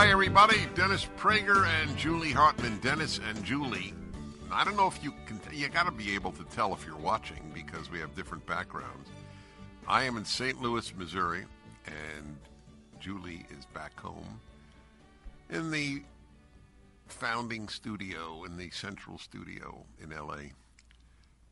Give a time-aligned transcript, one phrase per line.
[0.00, 0.64] Hi, everybody.
[0.74, 2.78] Dennis Prager and Julie Hartman.
[2.78, 3.92] Dennis and Julie.
[4.50, 6.96] I don't know if you can, you got to be able to tell if you're
[6.96, 9.10] watching because we have different backgrounds.
[9.86, 10.58] I am in St.
[10.62, 11.44] Louis, Missouri,
[11.84, 12.38] and
[12.98, 14.40] Julie is back home
[15.50, 16.00] in the
[17.08, 20.54] founding studio, in the central studio in LA.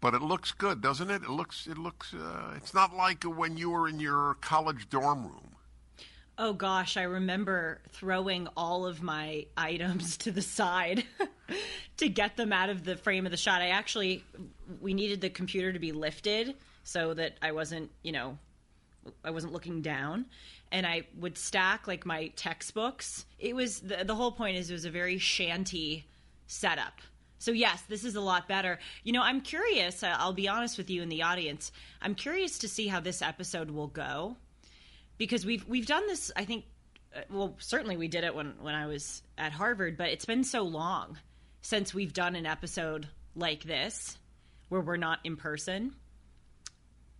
[0.01, 1.23] But it looks good, doesn't it?
[1.23, 5.25] It looks, it looks, uh, it's not like when you were in your college dorm
[5.25, 5.48] room.
[6.41, 11.03] Oh gosh, I remember throwing all of my items to the side
[11.97, 13.61] to get them out of the frame of the shot.
[13.61, 14.25] I actually
[14.81, 18.39] we needed the computer to be lifted so that I wasn't, you know,
[19.25, 20.27] I wasn't looking down
[20.71, 23.27] and I would stack like my textbooks.
[23.41, 26.07] It was the, the whole point is it was a very shanty
[26.47, 27.01] setup.
[27.41, 28.79] So yes, this is a lot better.
[29.03, 31.73] You know, I'm curious, I'll be honest with you in the audience.
[32.01, 34.37] I'm curious to see how this episode will go
[35.19, 36.33] because we've we've done this.
[36.35, 36.65] I think,
[37.15, 40.45] uh, well, certainly we did it when when I was at Harvard, but it's been
[40.45, 41.19] so long
[41.61, 44.17] since we've done an episode like this
[44.69, 45.95] where we're not in person.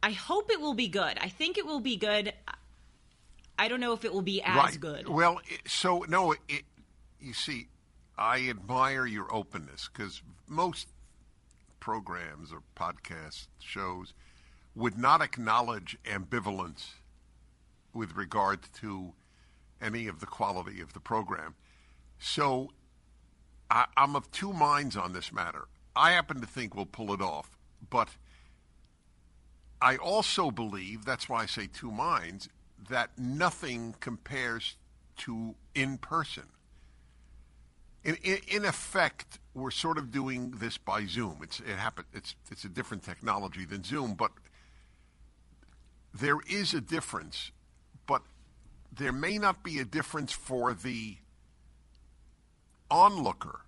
[0.03, 1.19] I hope it will be good.
[1.21, 2.33] I think it will be good.
[3.59, 4.81] I don't know if it will be as right.
[4.81, 5.09] good.
[5.09, 6.63] Well, so no, it,
[7.21, 7.67] you see,
[8.17, 10.89] I admire your openness because most
[11.81, 14.15] programs or podcast shows
[14.77, 16.91] would not acknowledge ambivalence
[17.99, 19.13] with regard to
[19.83, 21.57] any of the quality of the program.
[22.21, 22.71] So
[23.69, 25.67] I, am of two minds on this matter.
[25.97, 27.59] I happen to think we'll pull it off,
[27.91, 28.09] but
[29.83, 32.49] I also believe that's why I say two minds
[32.89, 34.77] that nothing compares
[35.19, 36.45] to in person.
[38.05, 41.39] In, in, in, effect, we're sort of doing this by Zoom.
[41.43, 44.31] It's it happen, It's it's a different technology than Zoom, but
[46.15, 47.51] there is a difference
[48.09, 48.23] but
[48.91, 51.19] there may not be a difference for the
[52.91, 53.61] onlooker,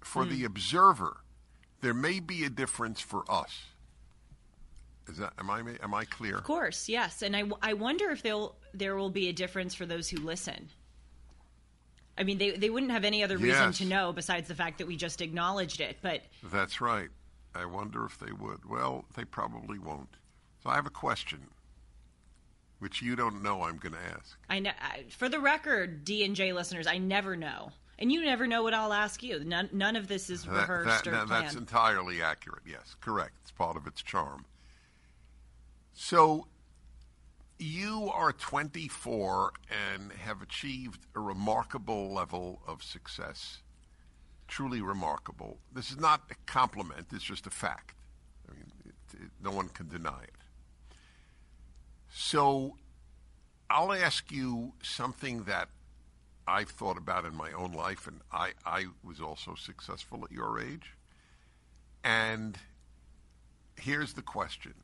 [0.00, 0.30] for mm.
[0.30, 1.18] the observer.
[1.82, 3.66] There may be a difference for us.
[5.06, 6.38] Is that am I am I clear?
[6.38, 7.22] Of course, yes.
[7.22, 10.70] And I, I wonder if there there will be a difference for those who listen.
[12.16, 13.78] I mean, they they wouldn't have any other reason yes.
[13.78, 15.98] to know besides the fact that we just acknowledged it.
[16.00, 17.10] But that's right.
[17.54, 18.64] I wonder if they would.
[18.68, 20.16] Well, they probably won't.
[20.62, 21.40] So I have a question
[22.84, 24.36] which you don't know I'm going to ask.
[24.50, 24.70] I know.
[25.08, 28.74] For the record, D and J listeners, I never know, and you never know what
[28.74, 29.42] I'll ask you.
[29.42, 31.46] None, none of this is rehearsed that, that, or planned.
[31.46, 32.64] That's entirely accurate.
[32.66, 33.36] Yes, correct.
[33.40, 34.44] It's part of its charm.
[35.94, 36.46] So,
[37.58, 39.52] you are 24
[39.94, 43.62] and have achieved a remarkable level of success.
[44.46, 45.56] Truly remarkable.
[45.72, 47.06] This is not a compliment.
[47.14, 47.94] It's just a fact.
[48.46, 50.33] I mean, it, it, no one can deny it.
[52.16, 52.76] So
[53.68, 55.68] I'll ask you something that
[56.46, 60.60] I've thought about in my own life, and I, I was also successful at your
[60.60, 60.94] age.
[62.04, 62.56] And
[63.74, 64.74] here's the question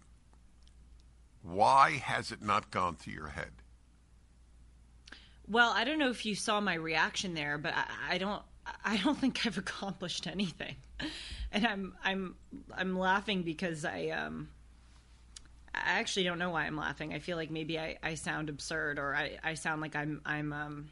[1.42, 3.52] Why has it not gone to your head?
[5.46, 8.42] Well, I don't know if you saw my reaction there, but I, I don't.
[8.84, 10.74] I don't think I've accomplished anything,
[11.52, 12.34] and I'm I'm
[12.76, 14.48] I'm laughing because I um
[15.75, 17.14] I actually don't know why I'm laughing.
[17.14, 20.53] I feel like maybe I, I sound absurd or I, I sound like I'm I'm
[20.53, 20.91] um,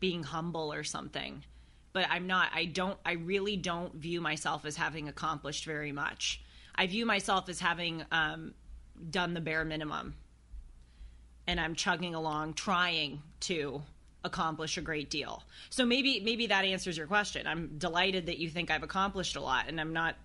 [0.00, 1.44] being humble or something.
[1.92, 2.50] But I'm not.
[2.54, 2.98] I don't.
[3.04, 6.42] I really don't view myself as having accomplished very much.
[6.74, 8.54] I view myself as having um,
[9.10, 10.14] done the bare minimum,
[11.46, 13.82] and I'm chugging along, trying to
[14.24, 15.42] accomplish a great deal.
[15.68, 17.46] So maybe maybe that answers your question.
[17.46, 20.16] I'm delighted that you think I've accomplished a lot, and I'm not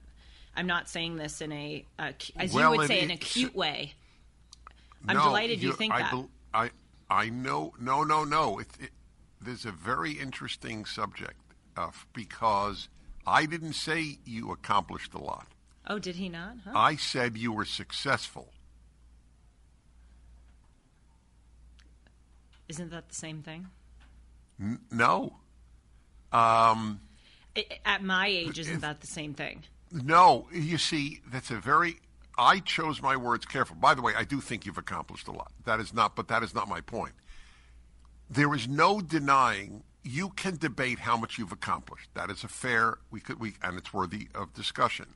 [0.58, 3.94] I'm not saying this in a, as well, you would say, in a cute way.
[5.08, 6.28] I'm no, delighted you, think I, that.
[6.52, 6.70] I,
[7.10, 8.58] I know, no, no, no.
[8.58, 8.90] It, it,
[9.40, 11.40] there's a very interesting subject
[11.78, 12.90] uh, because
[13.28, 15.46] I didn't say you accomplished a lot.
[15.86, 16.56] Oh, did he not?
[16.66, 16.72] Huh?
[16.74, 18.52] I said you were successful.
[22.68, 23.68] Isn't that the same thing?
[24.60, 25.36] N- no.
[26.32, 27.00] Um,
[27.54, 29.64] it, at my age, isn't that the same thing?
[29.92, 31.98] No, you see, that's a very.
[32.38, 33.76] I chose my words careful.
[33.76, 35.52] By the way, I do think you've accomplished a lot.
[35.66, 37.14] That is not, but that is not my point.
[38.30, 42.10] There is no denying you can debate how much you've accomplished.
[42.14, 45.08] That is a fair we could we and it's worthy of discussion.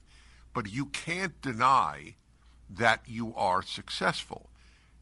[0.54, 2.16] But you can't deny
[2.70, 4.50] that you are successful.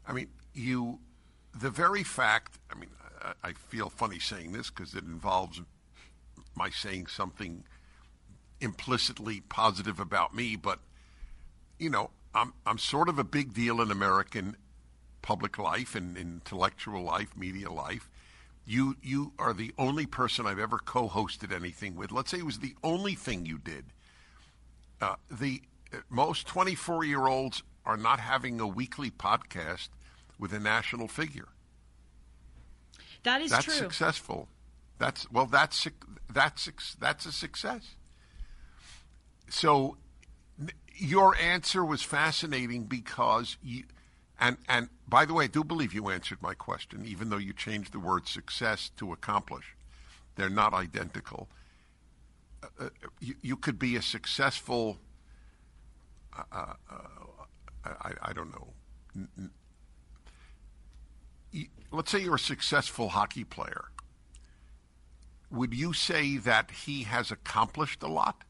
[0.06, 1.00] I mean, you
[1.58, 2.90] the very fact, I mean,
[3.20, 5.60] I, I feel funny saying this because it involves
[6.54, 7.64] my saying something
[8.60, 10.80] implicitly positive about me, but
[11.78, 14.56] you know, I'm I'm sort of a big deal in American
[15.22, 18.08] public life and intellectual life, media life.
[18.66, 22.12] You you are the only person I've ever co-hosted anything with.
[22.12, 23.86] Let's say it was the only thing you did.
[25.00, 25.62] Uh, the
[25.92, 29.88] uh, most 24 year olds are not having a weekly podcast
[30.38, 31.48] with a national figure.
[33.22, 33.56] That is true.
[33.56, 33.74] That's true.
[33.74, 34.48] successful.
[34.98, 35.46] That's well.
[35.46, 35.88] That's
[36.32, 37.96] that's that's a success.
[39.50, 39.96] So,
[40.94, 43.84] your answer was fascinating because you,
[44.38, 47.52] and and by the way, I do believe you answered my question, even though you
[47.52, 49.74] changed the word success to accomplish.
[50.36, 51.48] They're not identical.
[52.62, 52.88] Uh, uh,
[53.18, 54.98] you, you could be a successful.
[56.36, 57.02] Uh, uh,
[57.84, 58.72] I, I don't know.
[61.90, 63.86] Let's say you're a successful hockey player.
[65.50, 68.44] Would you say that he has accomplished a lot?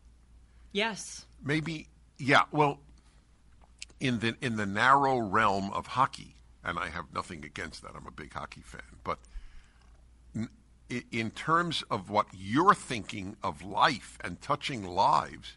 [0.73, 1.27] Yes.
[1.43, 1.87] Maybe,
[2.19, 2.43] yeah.
[2.53, 2.81] Well,
[3.99, 7.93] in the in the narrow realm of hockey, and I have nothing against that.
[7.95, 9.19] I'm a big hockey fan, but
[10.35, 10.49] n-
[10.91, 15.57] i- in terms of what you're thinking of life and touching lives,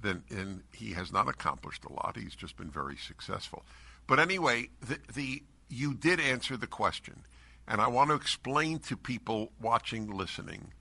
[0.00, 2.16] then and he has not accomplished a lot.
[2.16, 3.64] He's just been very successful.
[4.06, 7.24] But anyway, the, the you did answer the question,
[7.68, 10.72] and I want to explain to people watching, listening,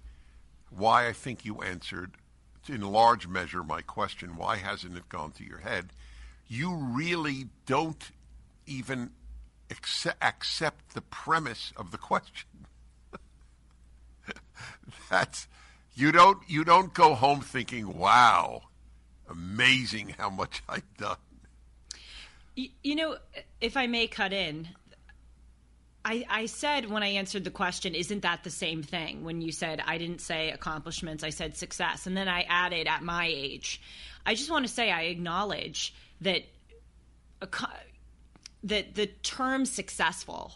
[0.70, 2.12] why I think you answered,
[2.70, 4.36] in large measure, my question.
[4.36, 5.94] Why hasn't it gone to your head?
[6.48, 8.12] You really don't
[8.66, 9.12] even
[9.70, 12.50] accept, accept the premise of the question.
[15.10, 15.48] That's
[15.96, 18.64] you don't you don't go home thinking, "Wow,
[19.30, 21.18] amazing how much I've done."
[22.56, 23.18] You, you know,
[23.60, 24.70] if I may cut in,
[26.04, 29.24] I, I said when I answered the question, isn't that the same thing?
[29.24, 32.08] When you said, I didn't say accomplishments, I said success.
[32.08, 33.82] And then I added, at my age.
[34.26, 36.44] I just want to say I acknowledge that,
[38.64, 40.54] that the term successful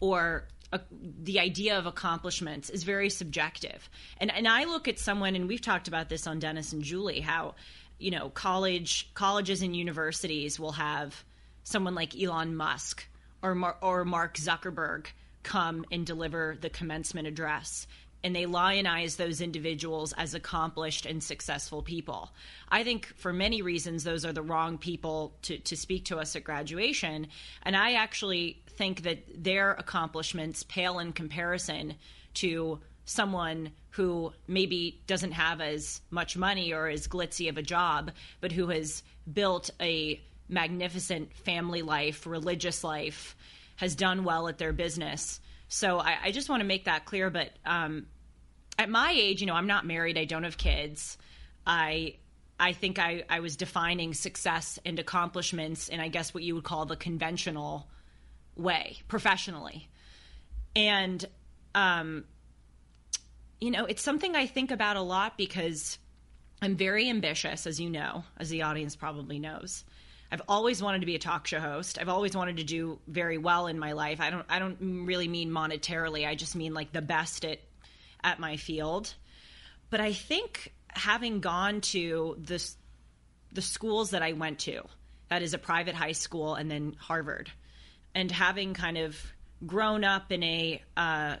[0.00, 0.48] or
[0.90, 3.88] the idea of accomplishments is very subjective.
[4.18, 7.20] And, and I look at someone, and we've talked about this on Dennis and Julie,
[7.20, 7.54] how,
[7.98, 11.24] you know, college colleges and universities will have
[11.64, 13.06] someone like Elon Musk
[13.46, 15.06] or Mar- or Mark Zuckerberg
[15.42, 17.86] come and deliver the commencement address
[18.24, 22.32] and they lionize those individuals as accomplished and successful people.
[22.68, 26.34] I think for many reasons those are the wrong people to, to speak to us
[26.34, 27.28] at graduation.
[27.62, 31.94] And I actually think that their accomplishments pale in comparison
[32.34, 38.10] to someone who maybe doesn't have as much money or as glitzy of a job,
[38.40, 43.35] but who has built a magnificent family life, religious life,
[43.76, 45.40] has done well at their business.
[45.68, 47.30] So I, I just want to make that clear.
[47.30, 48.06] But um,
[48.78, 50.18] at my age, you know, I'm not married.
[50.18, 51.18] I don't have kids.
[51.66, 52.16] I
[52.58, 56.64] I think I, I was defining success and accomplishments in I guess what you would
[56.64, 57.86] call the conventional
[58.56, 59.88] way, professionally.
[60.74, 61.24] And
[61.74, 62.24] um,
[63.60, 65.98] you know, it's something I think about a lot because
[66.62, 69.84] I'm very ambitious, as you know, as the audience probably knows.
[70.30, 71.98] I've always wanted to be a talk show host.
[72.00, 74.20] I've always wanted to do very well in my life.
[74.20, 76.26] I don't I don't really mean monetarily.
[76.26, 77.60] I just mean like the best at
[78.22, 79.14] at my field.
[79.90, 82.62] But I think having gone to the
[83.52, 84.82] the schools that I went to,
[85.28, 87.50] that is a private high school and then Harvard,
[88.14, 89.16] and having kind of
[89.64, 91.36] grown up in a uh,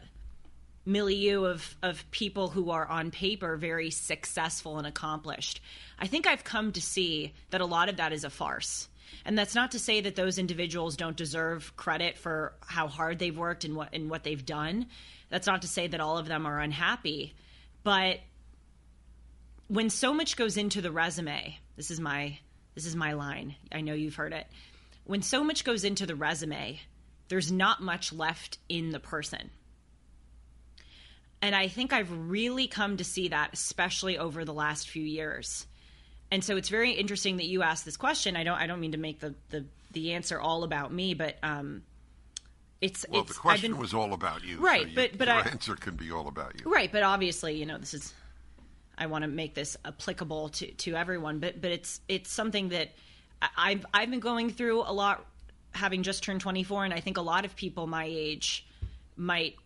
[0.86, 5.60] milieu of, of people who are on paper very successful and accomplished.
[5.98, 8.88] I think I've come to see that a lot of that is a farce.
[9.24, 13.36] And that's not to say that those individuals don't deserve credit for how hard they've
[13.36, 14.86] worked and what and what they've done.
[15.28, 17.34] That's not to say that all of them are unhappy,
[17.82, 18.20] but
[19.68, 22.38] when so much goes into the resume, this is my
[22.74, 23.56] this is my line.
[23.72, 24.46] I know you've heard it.
[25.04, 26.80] When so much goes into the resume,
[27.28, 29.50] there's not much left in the person.
[31.42, 35.66] And I think I've really come to see that, especially over the last few years.
[36.30, 38.36] And so it's very interesting that you asked this question.
[38.36, 41.36] I don't I don't mean to make the the, the answer all about me, but
[41.42, 41.82] um,
[42.80, 45.28] it's Well, it's the question been, was all about you, Right, so you- but- but
[45.28, 46.70] your I- answer can be all about you.
[46.70, 48.12] Right, but obviously, you know, this is
[48.98, 52.92] I want to make this applicable to, to everyone, but but it's it's something that
[53.56, 55.24] I've I've been going through a lot
[55.72, 58.66] having just turned 24 and I think a lot of people my age
[59.16, 59.56] might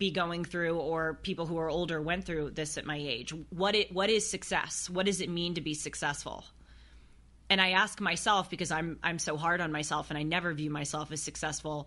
[0.00, 3.32] be going through or people who are older went through this at my age.
[3.50, 4.90] What it what is success?
[4.90, 6.42] What does it mean to be successful?
[7.50, 10.70] And I ask myself because I'm I'm so hard on myself and I never view
[10.70, 11.86] myself as successful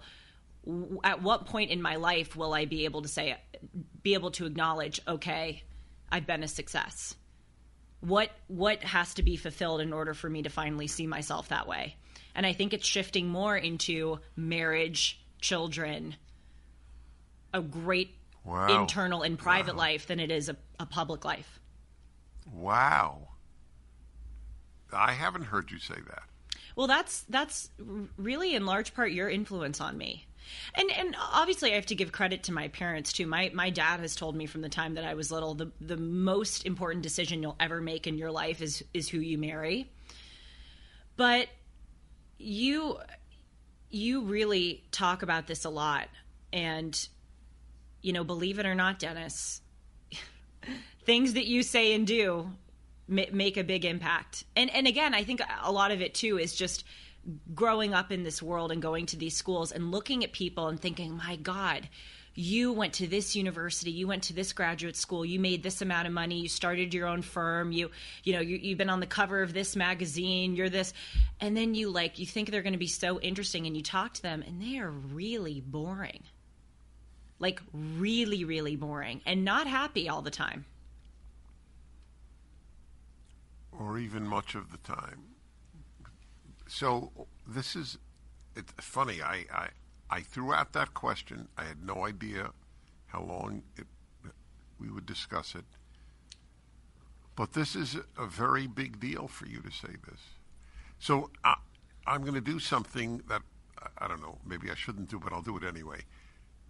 [1.04, 3.36] at what point in my life will I be able to say,
[4.02, 5.64] be able to acknowledge, okay,
[6.10, 7.16] I've been a success?
[8.00, 11.68] What what has to be fulfilled in order for me to finally see myself that
[11.68, 11.96] way?
[12.36, 16.16] And I think it's shifting more into marriage, children,
[17.54, 18.82] a great Wow.
[18.82, 21.60] internal and private life than it is a, a public life.
[22.52, 23.30] Wow.
[24.92, 26.24] I haven't heard you say that.
[26.76, 27.70] Well, that's that's
[28.18, 30.26] really in large part your influence on me.
[30.76, 33.28] And and obviously I have to give credit to my parents too.
[33.28, 35.98] My my dad has told me from the time that I was little the the
[35.98, 39.90] most important decision you'll ever make in your life is is who you marry.
[41.16, 41.48] But
[42.38, 42.98] you
[43.90, 46.10] you really talk about this a lot
[46.52, 47.08] and
[48.04, 49.62] you know, believe it or not, Dennis,
[51.06, 52.52] things that you say and do
[53.08, 54.44] ma- make a big impact.
[54.56, 56.84] And and again, I think a lot of it too is just
[57.56, 60.80] growing up in this world and going to these schools and looking at people and
[60.80, 61.88] thinking, "My god,
[62.36, 66.08] you went to this university, you went to this graduate school, you made this amount
[66.08, 67.90] of money, you started your own firm, you
[68.24, 70.94] you know, you, you've been on the cover of this magazine, you're this."
[71.40, 74.14] And then you like you think they're going to be so interesting and you talk
[74.16, 76.24] to them and they are really boring.
[77.46, 80.66] Like really really boring and not happy all the time.
[83.80, 85.20] or even much of the time.
[86.68, 87.12] So
[87.48, 87.98] this is
[88.56, 89.22] it's funny.
[89.22, 89.68] I, I
[90.10, 91.48] I threw out that question.
[91.58, 92.52] I had no idea
[93.08, 93.88] how long it,
[94.80, 95.66] we would discuss it.
[97.36, 100.22] But this is a very big deal for you to say this.
[101.00, 101.56] So I,
[102.06, 103.42] I'm going to do something that
[103.82, 104.38] I- I don't know.
[104.46, 106.02] Maybe I shouldn't do, but I'll do it anyway.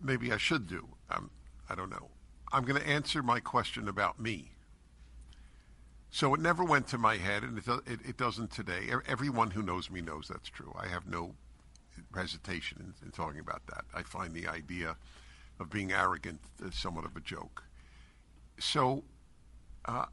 [0.04, 0.90] Maybe I should do.
[1.10, 1.30] Um,
[1.70, 2.10] I don't know.
[2.52, 4.52] I'm going to answer my question about me.
[6.12, 8.92] So it never went to my head, and it, it, it doesn't today.
[9.08, 10.72] Everyone who knows me knows that's true.
[10.80, 11.34] I have no
[12.14, 13.86] hesitation in, in talking about that.
[13.96, 14.96] I find the idea
[15.60, 17.64] of being arrogant uh, somewhat of a joke.
[18.60, 19.04] So,
[19.86, 20.06] uh,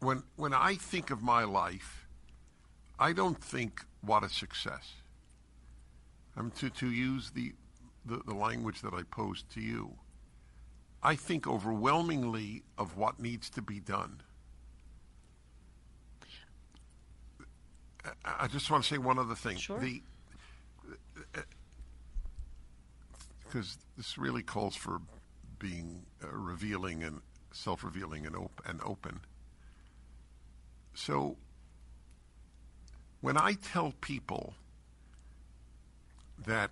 [0.00, 2.06] when when I think of my life,
[2.98, 4.94] I don't think what a success.
[6.36, 7.52] I'm to to use the,
[8.06, 9.92] the, the language that I posed to you.
[11.02, 14.20] I think overwhelmingly of what needs to be done.
[18.24, 19.56] I- just want to say one other thing.
[19.56, 19.80] Sure.
[23.44, 25.00] Because this really calls for
[25.58, 27.20] being uh, revealing and
[27.52, 29.20] self-revealing and, op- and open.
[30.94, 31.36] So
[33.20, 34.54] when I tell people
[36.44, 36.70] that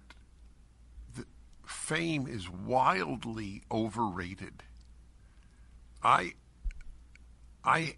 [1.67, 4.63] fame is wildly overrated,
[6.03, 6.35] I
[7.65, 7.97] I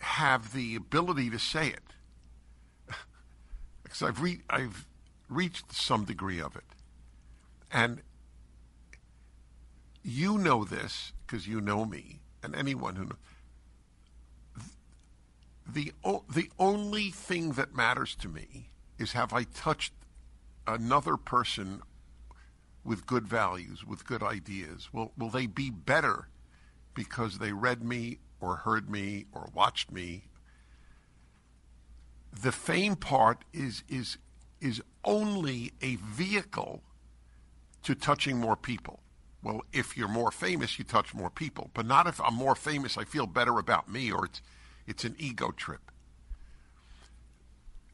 [0.00, 1.94] have the ability to say it
[3.82, 4.86] because I've re- I've
[5.28, 6.64] reached some degree of it,
[7.70, 8.02] and
[10.02, 13.16] you know this because you know me, and anyone who knows.
[15.66, 18.68] The o- the only thing that matters to me
[18.98, 19.92] is have I touched
[20.66, 21.82] another person
[22.84, 24.88] with good values, with good ideas?
[24.92, 26.28] Will will they be better
[26.94, 30.24] because they read me or heard me or watched me?
[32.42, 34.18] The fame part is is
[34.60, 36.82] is only a vehicle
[37.82, 39.00] to touching more people.
[39.42, 42.96] Well, if you're more famous, you touch more people, but not if I'm more famous,
[42.96, 44.42] I feel better about me or it's
[44.86, 45.90] it's an ego trip.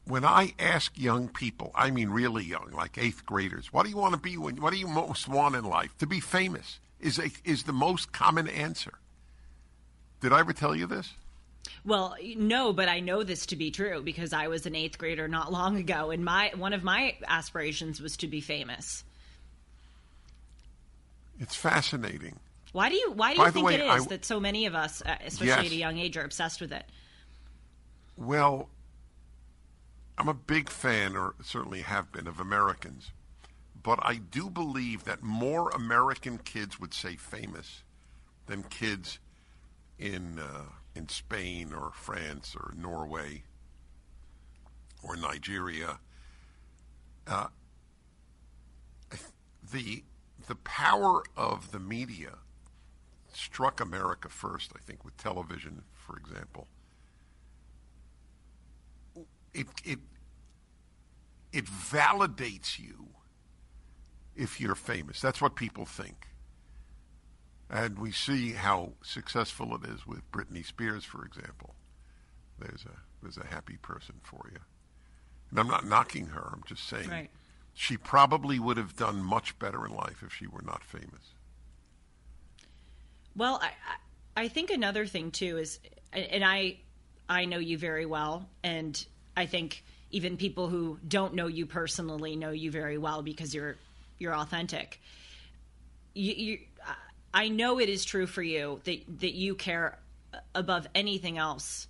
[0.09, 3.97] When I ask young people, I mean really young, like eighth graders, what do you
[3.97, 5.95] want to be when what do you most want in life?
[5.99, 8.95] To be famous is a, is the most common answer.
[10.19, 11.13] Did I ever tell you this?
[11.85, 15.27] Well, no, but I know this to be true because I was an eighth grader
[15.27, 19.03] not long ago, and my one of my aspirations was to be famous.
[21.39, 22.39] It's fascinating.
[22.71, 24.73] Why do you Why do By you think way, it I that so many of
[24.73, 25.65] us, uh, especially Yes.
[25.67, 26.85] at a young age, are obsessed with it?
[28.17, 28.69] Well,
[30.19, 33.11] I'm a big fan, or certainly have been, of Americans.
[33.81, 37.83] But I do believe that more American kids would say famous
[38.45, 39.19] than kids
[39.97, 43.43] in uh, in Spain or France or Norway
[45.01, 45.99] or Nigeria.
[47.25, 47.47] Uh,
[49.71, 50.03] the
[50.47, 52.39] the power of the media
[53.31, 56.67] struck America first, I think, with television, for example.
[59.53, 59.99] It it
[61.51, 63.07] it validates you
[64.35, 65.19] if you're famous.
[65.21, 66.27] That's what people think.
[67.69, 71.75] And we see how successful it is with Britney Spears, for example.
[72.59, 74.59] There's a there's a happy person for you.
[75.49, 76.49] And I'm not knocking her.
[76.53, 77.29] I'm just saying Right.
[77.73, 81.33] she probably would have done much better in life if she were not famous.
[83.35, 85.79] Well, I, I I think another thing too is,
[86.13, 86.77] and I
[87.27, 92.35] I know you very well, and I think even people who don't know you personally
[92.35, 93.77] know you very well because you're
[94.17, 94.99] you're authentic.
[96.13, 96.59] You, you
[97.33, 99.99] I know it is true for you that that you care
[100.53, 101.87] above anything else,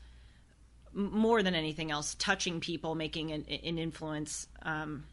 [0.94, 5.06] more than anything else, touching people, making an, an influence, um,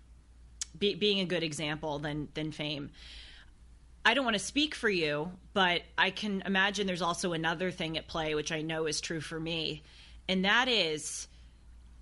[0.79, 2.91] be, being a good example than than fame.
[4.05, 7.99] I don't want to speak for you, but I can imagine there's also another thing
[7.99, 9.83] at play, which I know is true for me.
[10.29, 11.27] And that is,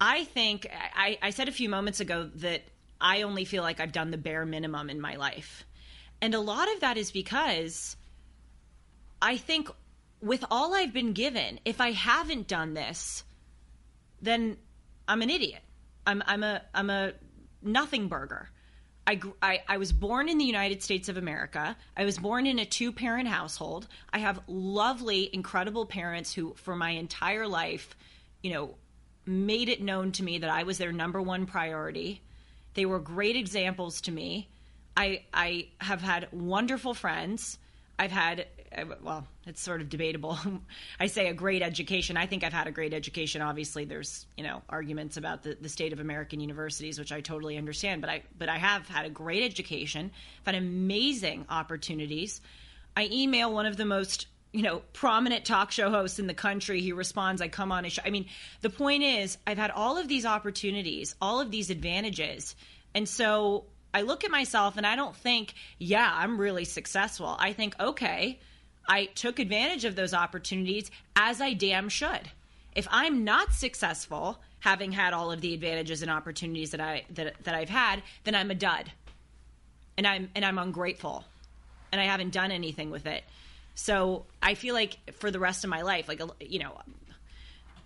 [0.00, 2.62] I think, I, I said a few moments ago that
[3.00, 5.64] I only feel like I've done the bare minimum in my life.
[6.20, 7.96] And a lot of that is because
[9.20, 9.68] I think
[10.20, 13.24] with all I've been given, if I haven't done this,
[14.22, 14.56] then
[15.06, 15.62] I'm an idiot.
[16.06, 17.12] I'm, I'm a, I'm a
[17.62, 18.48] nothing burger.
[19.06, 21.76] I, I, I was born in the United States of America.
[21.96, 23.86] I was born in a two parent household.
[24.12, 27.94] I have lovely, incredible parents who, for my entire life,
[28.42, 28.76] you know,
[29.26, 32.20] made it known to me that I was their number one priority.
[32.74, 34.48] They were great examples to me.
[34.96, 37.58] I, I have had wonderful friends.
[37.98, 40.38] I've had, uh, well, it's sort of debatable.
[41.00, 42.16] I say a great education.
[42.16, 43.42] I think I've had a great education.
[43.42, 47.56] Obviously, there's you know arguments about the, the state of American universities, which I totally
[47.56, 48.00] understand.
[48.00, 50.10] But I but I have had a great education.
[50.40, 52.40] I've had amazing opportunities.
[52.96, 56.80] I email one of the most you know prominent talk show hosts in the country.
[56.80, 57.42] He responds.
[57.42, 58.02] I come on his show.
[58.04, 58.26] I mean,
[58.62, 62.54] the point is, I've had all of these opportunities, all of these advantages,
[62.94, 67.36] and so I look at myself and I don't think, yeah, I'm really successful.
[67.38, 68.40] I think, okay,
[68.88, 72.30] I took advantage of those opportunities as I damn should.
[72.74, 77.34] If I'm not successful, having had all of the advantages and opportunities that I that,
[77.44, 78.90] that I've had, then I'm a dud.
[79.96, 81.24] And I'm and I'm ungrateful.
[81.92, 83.22] And I haven't done anything with it.
[83.74, 86.78] So, I feel like for the rest of my life, like you know,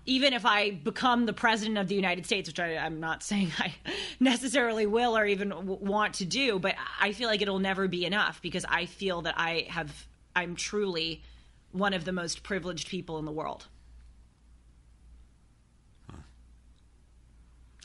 [0.08, 3.52] even if I become the president of the United States, which I, am not saying
[3.58, 3.74] I
[4.18, 8.06] necessarily will or even w- want to do, but I feel like it'll never be
[8.06, 11.22] enough because I feel that I have, I'm truly
[11.72, 13.66] one of the most privileged people in the world.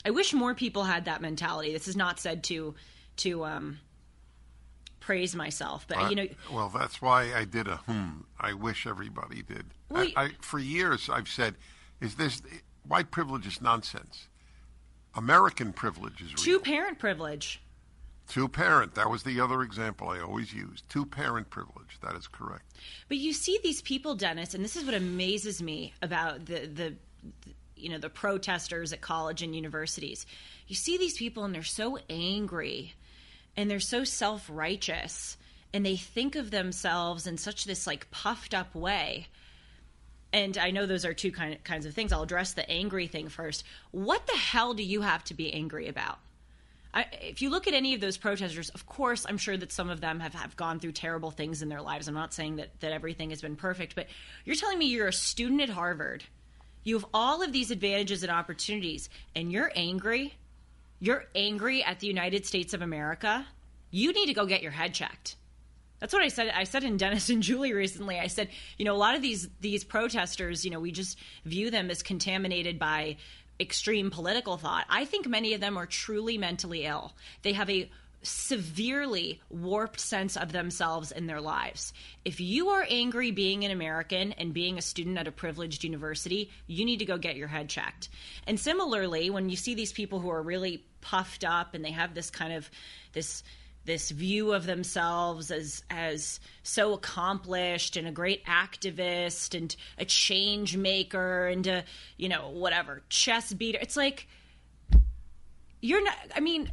[0.06, 1.72] I wish more people had that mentality.
[1.72, 2.74] This is not said to,
[3.18, 3.80] to um,
[5.04, 8.22] praise myself, but I- you know, well, that's why I did a hmm.
[8.40, 9.66] I wish everybody did.
[9.90, 11.56] Well, I, I, for years, I've said,
[12.00, 12.40] "Is this
[12.86, 14.28] white privilege is nonsense?
[15.14, 17.60] American privilege is real." two parent privilege.
[18.26, 18.94] Two parent.
[18.94, 20.88] That was the other example I always used.
[20.88, 21.98] Two parent privilege.
[22.02, 22.64] That is correct.
[23.08, 26.94] But you see these people, Dennis, and this is what amazes me about the the,
[27.44, 30.24] the you know the protesters at college and universities.
[30.66, 32.94] You see these people, and they're so angry,
[33.56, 35.36] and they're so self righteous,
[35.72, 39.28] and they think of themselves in such this like puffed up way.
[40.32, 42.12] And I know those are two kind kinds of things.
[42.12, 43.64] I'll address the angry thing first.
[43.92, 46.18] What the hell do you have to be angry about?
[46.94, 49.90] I, if you look at any of those protesters, of course, I'm sure that some
[49.90, 52.06] of them have, have gone through terrible things in their lives.
[52.06, 54.06] I'm not saying that, that everything has been perfect, but
[54.44, 56.22] you're telling me you're a student at Harvard.
[56.84, 60.34] You have all of these advantages and opportunities, and you're angry.
[61.04, 63.46] You're angry at the United States of America.
[63.90, 65.36] You need to go get your head checked.
[65.98, 66.50] That's what I said.
[66.56, 68.18] I said in Dennis and Julie recently.
[68.18, 71.70] I said, you know, a lot of these these protesters, you know, we just view
[71.70, 73.18] them as contaminated by
[73.60, 74.86] extreme political thought.
[74.88, 77.12] I think many of them are truly mentally ill.
[77.42, 77.90] They have a
[78.24, 81.92] severely warped sense of themselves and their lives.
[82.24, 86.50] If you are angry being an American and being a student at a privileged university,
[86.66, 88.08] you need to go get your head checked.
[88.46, 92.14] And similarly, when you see these people who are really puffed up and they have
[92.14, 92.68] this kind of
[93.12, 93.44] this
[93.84, 100.76] this view of themselves as as so accomplished and a great activist and a change
[100.76, 101.84] maker and a
[102.16, 103.78] you know whatever chess beater.
[103.80, 104.26] It's like
[105.84, 106.70] you're not i mean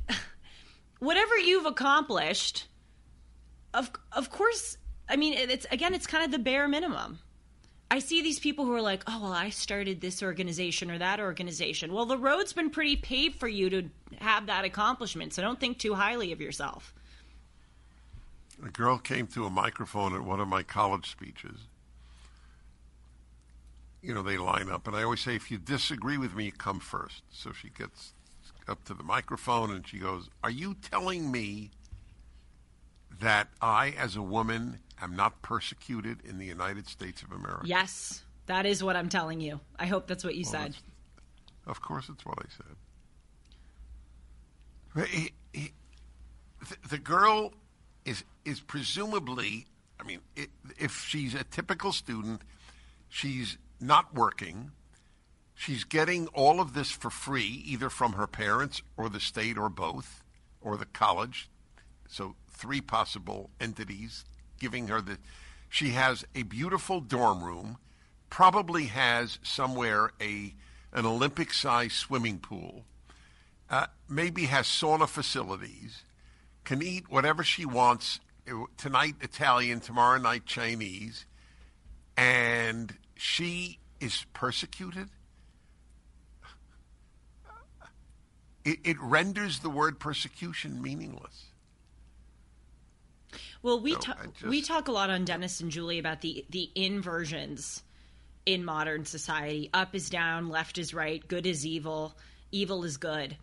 [0.99, 2.67] whatever you've accomplished
[3.73, 4.77] of of course
[5.09, 7.19] i mean it's again it's kind of the bare minimum
[7.91, 11.19] I see these people who are like, oh, well, I started this organization or that
[11.19, 11.91] organization.
[11.91, 15.77] Well, the road's been pretty paved for you to have that accomplishment, so don't think
[15.77, 16.93] too highly of yourself.
[18.65, 21.67] A girl came to a microphone at one of my college speeches.
[24.01, 26.79] You know, they line up, and I always say, if you disagree with me, come
[26.79, 27.23] first.
[27.29, 28.13] So she gets
[28.69, 31.71] up to the microphone and she goes, Are you telling me
[33.19, 37.63] that I, as a woman, am not persecuted in the United States of America?
[37.65, 39.59] Yes, that is what I'm telling you.
[39.79, 40.75] I hope that's what you Well, said.
[41.65, 42.75] Of course, it's what I said.
[45.07, 45.73] He- he-
[46.69, 47.53] the, the girl
[48.05, 49.67] is is presumably,
[49.99, 52.41] I mean, it, if she's a typical student,
[53.07, 54.71] she's not working.
[55.53, 59.69] She's getting all of this for free, either from her parents or the state or
[59.69, 60.23] both,
[60.59, 61.49] or the college.
[62.07, 64.25] So three possible entities
[64.61, 65.17] giving her the.
[65.67, 67.77] She has a beautiful dorm room,
[68.29, 70.53] probably has somewhere a
[70.93, 72.83] an Olympic-sized swimming pool,
[73.69, 76.03] uh, maybe has sauna facilities,
[76.65, 78.19] can eat whatever she wants
[78.49, 81.25] uh, tonight Italian, tomorrow night Chinese,
[82.17, 85.09] and she is persecuted.
[88.63, 91.45] It, it renders the word persecution meaningless.
[93.61, 96.45] Well, we So, ta- just- we talk a lot on Dennis and Julie about the
[96.49, 97.83] the inversions
[98.45, 99.69] in modern society.
[99.73, 102.15] Up is down, left is right, good is evil,
[102.51, 103.37] evil is good.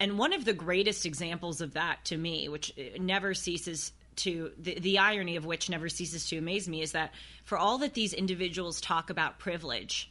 [0.00, 4.50] And one of the greatest examples of that to me, which uh, never ceases to
[4.58, 7.12] the, the irony of which never ceases to amaze me, is that
[7.44, 10.10] for all that these individuals talk about privilege,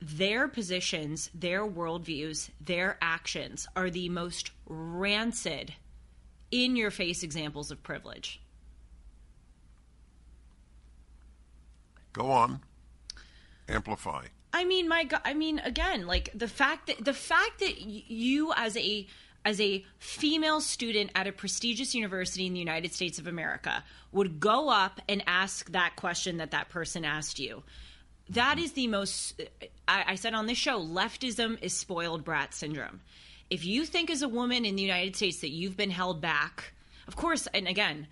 [0.00, 5.74] their positions, their worldviews, their actions are the most rancid,
[6.52, 8.40] in your face examples of privilege.
[12.12, 12.60] Go on.
[13.68, 14.26] Amplify.
[14.52, 18.52] I mean, my God, I mean, again, like the fact that the fact that you
[18.54, 19.06] as a
[19.44, 24.38] as a female student at a prestigious university in the United States of America would
[24.38, 27.62] go up and ask that question that that person asked you.
[28.30, 29.40] That is the most.
[29.88, 33.00] I, I said on this show, leftism is spoiled brat syndrome.
[33.52, 36.72] If you think as a woman in the United States that you've been held back,
[37.06, 38.06] of course, and again,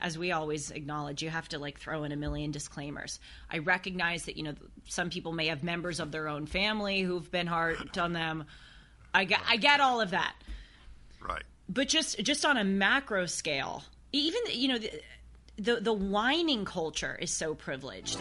[0.00, 3.20] as we always acknowledge, you have to like throw in a million disclaimers.
[3.48, 4.54] I recognize that you know
[4.88, 8.46] some people may have members of their own family who've been hard on them.
[9.14, 10.34] I get, I get all of that,
[11.20, 11.44] Right.
[11.68, 14.90] but just just on a macro scale, even you know the
[15.56, 18.18] the, the whining culture is so privileged.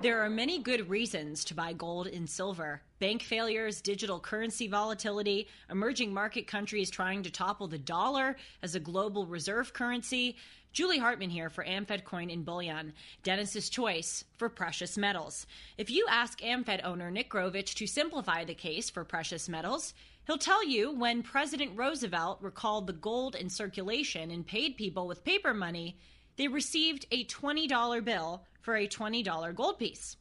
[0.00, 2.80] There are many good reasons to buy gold and silver.
[3.00, 8.80] Bank failures, digital currency volatility, emerging market countries trying to topple the dollar as a
[8.80, 10.36] global reserve currency.
[10.72, 15.46] Julie Hartman here for AmFed Coin and Bullion, Dennis's choice for precious metals.
[15.76, 19.94] If you ask AmFed owner Nick Grovich to simplify the case for precious metals,
[20.26, 25.24] he'll tell you when President Roosevelt recalled the gold in circulation and paid people with
[25.24, 25.96] paper money,
[26.36, 30.17] they received a $20 bill for a $20 gold piece.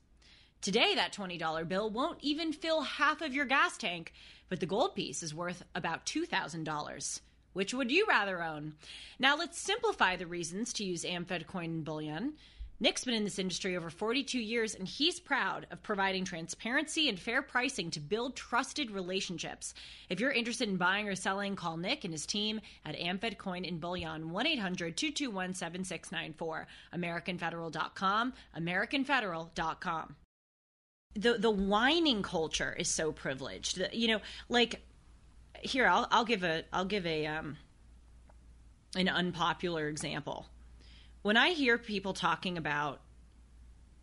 [0.62, 4.12] Today, that $20 bill won't even fill half of your gas tank,
[4.50, 7.22] but the gold piece is worth about $2,000.
[7.54, 8.74] Which would you rather own?
[9.20, 12.34] Now, let's simplify the reasons to use AmFed coin and bullion.
[12.80, 17.20] Nick's been in this industry over 42 years, and he's proud of providing transparency and
[17.20, 19.74] fair pricing to build trusted relationships.
[20.10, 23.66] If you're interested in buying or selling, call Nick and his team at AmFed Coin
[23.66, 30.16] and Bullion, 1 800 221 7694, AmericanFederal.com, AmericanFederal.com.
[31.18, 33.78] The, the whining culture is so privileged.
[33.78, 34.82] The- you know, like,
[35.62, 37.58] here, I'll, I'll give a, I'll give a, um,
[38.96, 40.46] an unpopular example
[41.28, 43.02] when I hear people talking about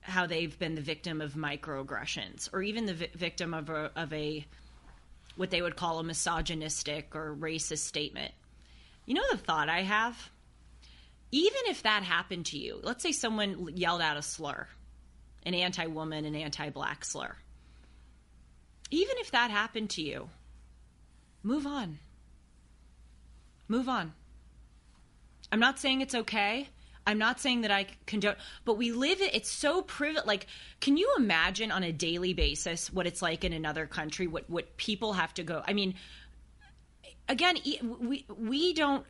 [0.00, 4.12] how they've been the victim of microaggressions or even the vi- victim of a, of
[4.12, 4.44] a
[5.36, 8.32] what they would call a misogynistic or racist statement,
[9.06, 10.30] you know the thought I have?
[11.30, 14.68] Even if that happened to you, let's say someone yelled out a slur,
[15.46, 17.36] an anti woman, an anti black slur.
[18.90, 20.28] Even if that happened to you,
[21.42, 21.98] move on.
[23.68, 24.12] Move on.
[25.50, 26.68] I'm not saying it's okay.
[27.06, 29.34] I'm not saying that I condone, but we live it.
[29.34, 30.26] It's so privileged.
[30.26, 30.46] Like,
[30.80, 34.26] can you imagine on a daily basis what it's like in another country?
[34.26, 35.62] What what people have to go?
[35.66, 35.94] I mean,
[37.28, 37.56] again,
[38.00, 39.04] we we don't.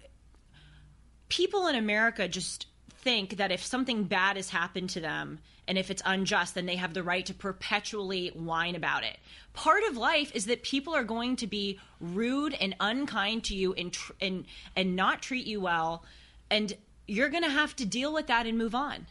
[1.29, 2.67] People in America just
[3.05, 5.39] think that if something bad has happened to them
[5.69, 9.19] and if it's unjust, then they have the right to perpetually whine about it.
[9.53, 13.75] Part of life is that people are going to be rude and unkind to you
[13.75, 16.03] and tr- and and not treat you well,
[16.51, 16.73] and
[17.07, 19.07] you're going to have to deal with that and move on.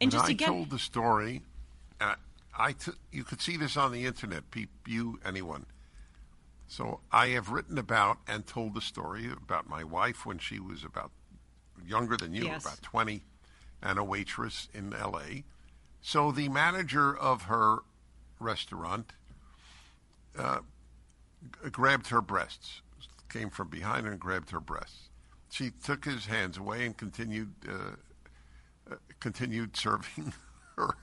[0.00, 1.42] And When just I again, told the story,
[2.00, 2.16] uh,
[2.58, 4.50] I t- you could see this on the internet.
[4.50, 5.66] Pe- you, anyone.
[6.66, 10.82] So I have written about and told the story about my wife when she was
[10.84, 11.10] about
[11.86, 12.64] younger than you, Yes.
[12.64, 13.22] about 20,
[13.82, 15.44] and a waitress in L.A.
[16.00, 17.78] So the manager of her
[18.38, 19.12] restaurant
[20.38, 20.60] uh,
[21.62, 22.80] g- grabbed her breasts,
[23.28, 25.08] came from behind her and grabbed her breasts.
[25.50, 30.32] She took his hands away and continued uh, uh, continued serving
[30.76, 30.96] her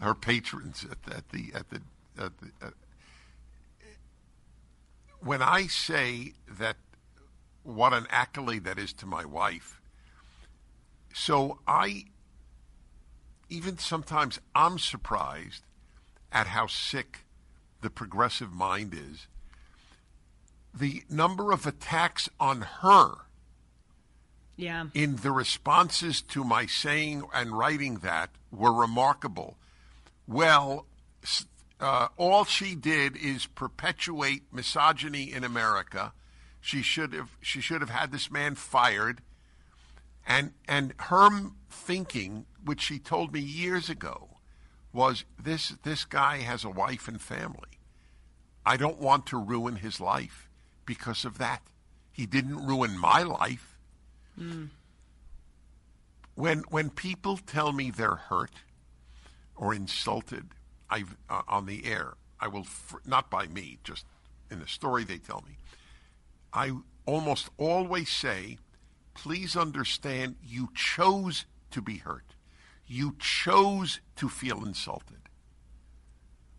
[0.00, 1.80] her patrons at, at the at the
[2.18, 2.50] at the.
[2.66, 2.72] At,
[5.20, 6.76] when I say that,
[7.62, 9.80] what an accolade that is to my wife.
[11.14, 12.04] So I,
[13.48, 15.62] even sometimes I'm surprised
[16.30, 17.26] at how sick
[17.80, 19.26] the progressive mind is.
[20.74, 23.14] The number of attacks on her
[24.56, 24.86] Yeah.
[24.94, 29.58] in the responses to my saying and writing that were remarkable.
[30.26, 30.86] Well,
[31.80, 36.12] uh, all she did is perpetuate misogyny in America.
[36.64, 39.20] She should have she should have had this man fired.
[40.24, 41.28] And and her
[41.68, 44.28] thinking, which she told me years ago,
[44.92, 47.80] was this this guy has a wife and family.
[48.64, 50.48] I don't want to ruin his life
[50.86, 51.62] because of that.
[52.12, 53.76] He didn't ruin my life.
[56.36, 58.54] When when people tell me they're hurt
[59.56, 60.50] or insulted,
[60.88, 64.06] I uh, on the air, I will fr- not by me, just
[64.48, 65.56] in the story they tell me.
[66.52, 66.72] I
[67.06, 68.58] almost always say,
[69.14, 72.34] please understand you chose to be hurt.
[72.86, 75.18] You chose to feel insulted.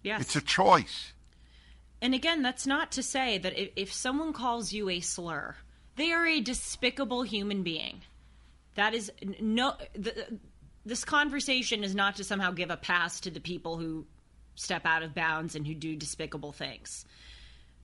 [0.02, 0.22] Yes.
[0.22, 1.14] It's a choice.
[2.02, 5.56] And again, that's not to say that if, if someone calls you a slur,
[5.96, 8.02] they are a despicable human being.
[8.76, 9.76] That is no.
[9.94, 10.40] The,
[10.86, 14.06] this conversation is not to somehow give a pass to the people who
[14.56, 17.06] step out of bounds and who do despicable things.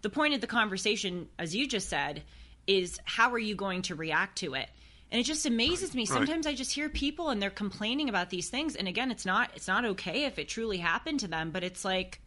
[0.02, 2.24] The point of the conversation, as you just said,
[2.68, 4.70] is how are you going to react to it?
[5.12, 6.06] And it just amazes me.
[6.06, 8.76] Sometimes I just hear people and they're complaining about these things.
[8.76, 11.84] And again, it's not it's not okay if it truly happened to them, but it's
[11.84, 12.22] like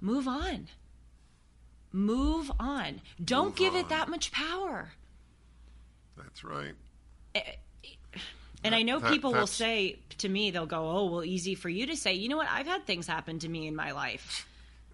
[0.00, 0.68] move on.
[1.92, 3.02] Move on.
[3.22, 3.80] Don't Move give on.
[3.80, 4.92] it that much power.
[6.16, 6.72] That's right.
[7.34, 8.18] Eh, eh,
[8.64, 11.68] and I know That- people will say to me, they'll go, "Oh, well, easy for
[11.68, 12.48] you to say." You know what?
[12.48, 14.46] I've had things happen to me in my life.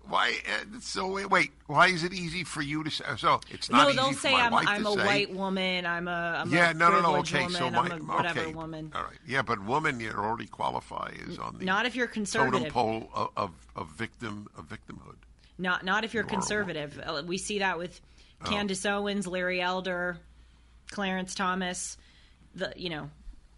[0.08, 0.38] Why?
[0.46, 1.50] Uh, so wait, wait.
[1.66, 3.04] Why is it easy for you to say?
[3.18, 5.84] So it's not no, they'll say I'm I'm a say, white woman.
[5.84, 7.16] I'm a I'm Yeah, a no, no, no.
[7.16, 7.52] Okay, woman.
[7.58, 8.92] so my I'm a whatever okay, woman.
[8.94, 12.24] All right, yeah, but woman, you already qualify as on the Not if you're totem
[12.24, 12.72] conservative.
[12.72, 15.16] pole of, of, of victim of victimhood.
[15.58, 17.00] Not not if you're You conservative.
[17.04, 18.00] Uh, We see that with
[18.40, 18.48] Oh.
[18.48, 20.16] Candace Owens, Larry Elder,
[20.90, 21.98] Clarence Thomas.
[22.54, 23.10] The you know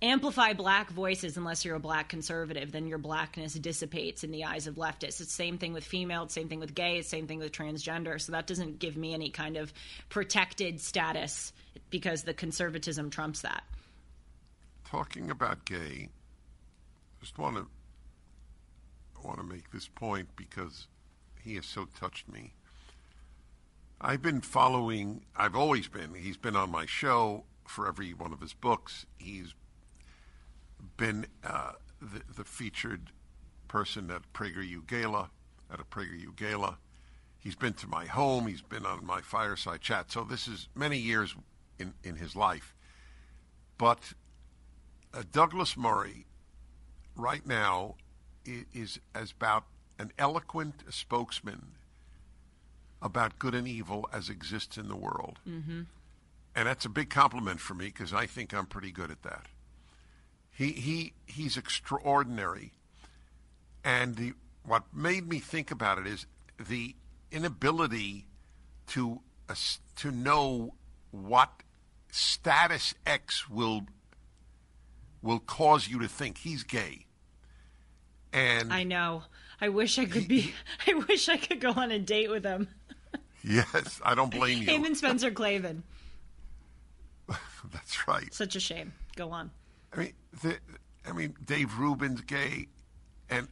[0.02, 4.66] amplify black voices unless you're a black conservative then your blackness dissipates in the eyes
[4.66, 7.26] of leftists it's the same thing with female it's same thing with gay it's same
[7.26, 9.72] thing with transgender so that doesn't give me any kind of
[10.08, 11.52] protected status
[11.90, 13.62] because the conservatism trumps that
[14.90, 16.08] Talking about gay,
[17.20, 17.66] just want to
[19.24, 20.88] want to make this point because
[21.40, 22.54] he has so touched me.
[24.00, 25.22] I've been following.
[25.36, 26.14] I've always been.
[26.14, 29.06] He's been on my show for every one of his books.
[29.16, 29.54] He's
[30.96, 33.10] been uh, the, the featured
[33.68, 35.30] person at PragerU Gala,
[35.72, 36.78] at a PragerU Gala.
[37.38, 38.46] He's been to my home.
[38.46, 40.10] He's been on my fireside chat.
[40.12, 41.34] So this is many years
[41.78, 42.74] in, in his life.
[43.78, 44.12] But
[45.14, 46.26] uh, Douglas Murray,
[47.16, 47.94] right now,
[48.46, 49.64] i- is as about
[49.98, 51.72] an eloquent spokesman
[53.02, 55.38] about good and evil as exists in the world.
[55.48, 55.82] Mm-hmm.
[56.54, 59.46] And that's a big compliment for me because I think I'm pretty good at that.
[60.60, 62.72] He he he's extraordinary,
[63.82, 66.26] and the what made me think about it is
[66.58, 66.94] the
[67.32, 68.26] inability
[68.88, 69.54] to uh,
[69.96, 70.74] to know
[71.12, 71.62] what
[72.10, 73.86] status X will
[75.22, 76.36] will cause you to think.
[76.36, 77.06] He's gay.
[78.30, 79.22] And i know.
[79.62, 80.52] I wish i could be
[80.86, 82.68] i wish i could go on a date with him.
[83.42, 84.66] Yes, I don't blame you.
[84.68, 85.84] him and Spencer Klavan.
[87.72, 88.34] That's right.
[88.34, 88.92] such a shame.
[89.16, 89.50] Go on
[89.92, 90.58] I mean, the,
[91.06, 92.68] I mean, Dave Rubin's gay,
[93.28, 93.48] and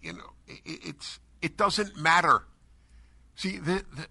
[0.00, 2.44] you know, it, it's it doesn't matter.
[3.34, 4.06] See, the, the,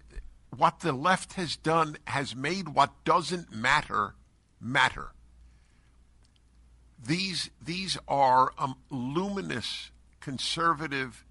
[0.56, 4.14] what the left has done has made what doesn't matter
[4.60, 5.12] matter.
[7.02, 11.24] These these are um, luminous conservative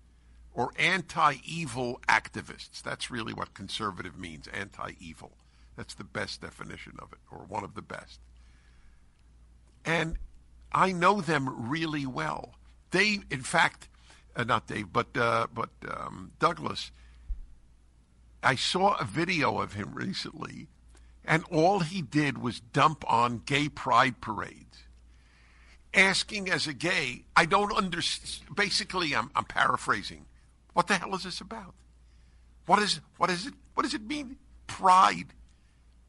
[0.53, 2.81] or anti-evil activists.
[2.81, 5.37] That's really what conservative means, anti-evil.
[5.77, 8.19] That's the best definition of it, or one of the best
[9.89, 10.17] and
[10.71, 12.53] I know them really well.
[12.91, 13.89] Dave, in fact,
[14.35, 16.91] uh, not Dave, but uh, but um, Douglas
[18.41, 20.67] I saw a video of him recently,
[21.25, 24.85] and all he did was dump on gay pride parades,
[25.93, 28.55] asking as a gay, I don't understand.
[28.55, 30.25] Basically, I'm, I'm paraphrasing.
[30.73, 31.73] What the hell is this about?
[32.65, 33.53] What is what is it?
[33.73, 34.37] What does it mean?
[34.67, 35.33] Pride.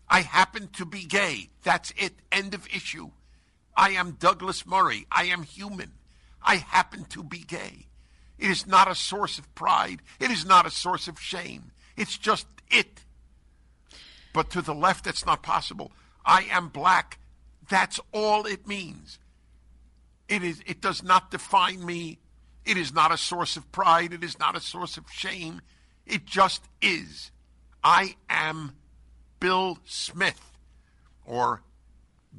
[0.08, 1.50] I happen to be gay.
[1.62, 2.14] That's it.
[2.30, 3.10] End of issue.
[3.76, 5.06] I am Douglas Murray.
[5.10, 5.92] I am human.
[6.42, 7.86] I happen to be gay.
[8.38, 10.00] It is not a source of pride.
[10.18, 11.72] It is not a source of shame.
[11.96, 13.04] It's just it.
[14.32, 15.92] But to the left, that's not possible.
[16.24, 17.18] I am black.
[17.68, 19.18] That's all it means.
[20.28, 20.62] It is.
[20.66, 22.18] It does not define me.
[22.64, 24.12] It is not a source of pride.
[24.12, 25.60] It is not a source of shame.
[26.06, 27.30] It just is.
[27.82, 28.72] I am
[29.40, 30.58] Bill Smith,
[31.24, 31.62] or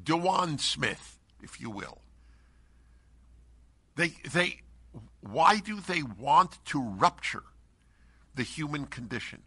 [0.04, 2.00] Dewan Smith, if you will.
[3.96, 4.62] They, they,
[5.22, 7.44] why do they want to rupture
[8.36, 9.42] the human condition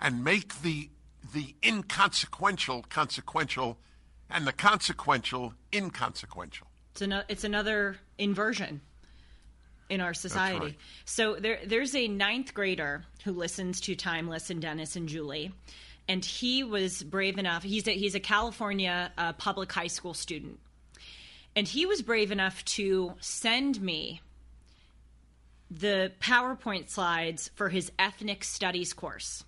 [0.00, 0.90] and make the,
[1.32, 3.78] the inconsequential consequential
[4.28, 6.66] and the consequential inconsequential?
[6.92, 8.80] It's, an, it's another inversion
[9.90, 10.64] in our society.
[10.64, 10.76] right.
[11.04, 15.52] So there, there's a ninth grader who listens to Timeless and Dennis and Julie,
[16.08, 17.62] and he was brave enough.
[17.62, 20.58] He's a, he's a California uh, public high school student,
[21.56, 24.20] and he was brave enough to send me
[25.70, 29.44] the PowerPoint slides for his ethnic studies course.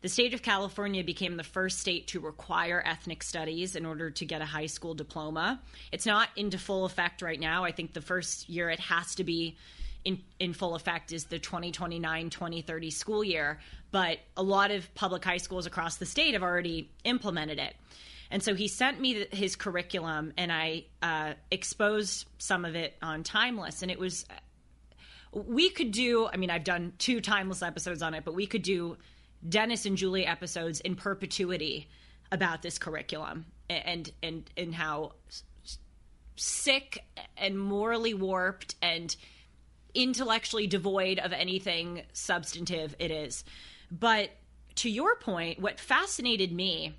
[0.00, 4.24] The state of California became the first state to require ethnic studies in order to
[4.24, 5.60] get a high school diploma.
[5.90, 7.64] It's not into full effect right now.
[7.64, 9.56] I think the first year it has to be
[10.04, 13.58] in, in full effect is the 2029 2030 school year.
[13.90, 17.74] But a lot of public high schools across the state have already implemented it.
[18.30, 22.94] And so he sent me th- his curriculum, and I uh, exposed some of it
[23.00, 23.82] on Timeless.
[23.82, 24.26] And it was
[25.32, 28.62] we could do i mean i've done two timeless episodes on it but we could
[28.62, 28.96] do
[29.48, 31.88] dennis and julie episodes in perpetuity
[32.32, 35.12] about this curriculum and and and how
[36.36, 37.04] sick
[37.36, 39.16] and morally warped and
[39.94, 43.44] intellectually devoid of anything substantive it is
[43.90, 44.30] but
[44.74, 46.94] to your point what fascinated me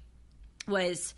[0.68, 1.14] was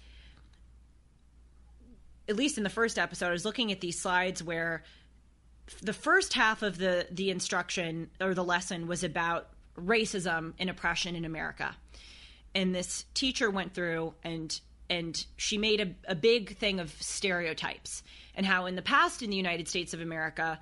[2.30, 4.84] at least in the first episode i was looking at these slides where
[5.82, 11.16] the first half of the the instruction or the lesson was about racism and oppression
[11.16, 11.76] in America.
[12.54, 18.04] And this teacher went through and and she made a, a big thing of stereotypes
[18.36, 20.60] and how in the past in the United States of America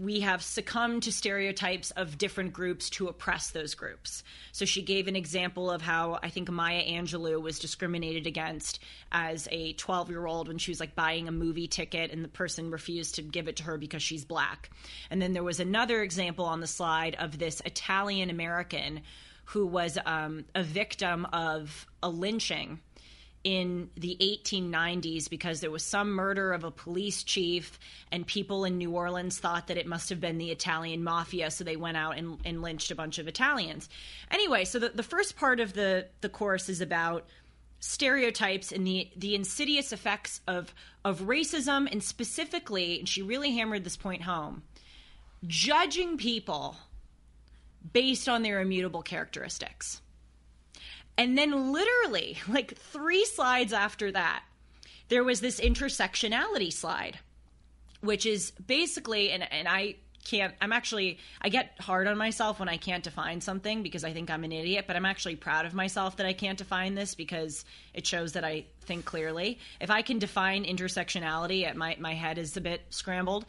[0.00, 4.24] we have succumbed to stereotypes of different groups to oppress those groups.
[4.50, 8.80] So she gave an example of how I think Maya Angelou was discriminated against
[9.12, 12.28] as a 12 year old when she was like buying a movie ticket and the
[12.28, 14.70] person refused to give it to her because she's black.
[15.10, 19.02] And then there was another example on the slide of this Italian American
[19.46, 22.80] who was um, a victim of a lynching
[23.44, 27.78] in the 1890s because there was some murder of a police chief
[28.10, 31.64] and people in New Orleans thought that it must have been the Italian mafia so
[31.64, 33.88] they went out and, and lynched a bunch of Italians.
[34.30, 37.26] Anyway, so the, the first part of the, the course is about
[37.80, 40.72] stereotypes and the, the insidious effects of,
[41.04, 44.62] of racism and specifically, and she really hammered this point home,
[45.46, 46.76] judging people
[47.92, 50.01] based on their immutable characteristics.
[51.18, 54.42] And then, literally, like three slides after that,
[55.08, 57.18] there was this intersectionality slide,
[58.00, 62.68] which is basically, and, and I can't, I'm actually, I get hard on myself when
[62.68, 65.74] I can't define something because I think I'm an idiot, but I'm actually proud of
[65.74, 69.58] myself that I can't define this because it shows that I think clearly.
[69.80, 73.44] If I can define intersectionality, my, my head is a bit scrambled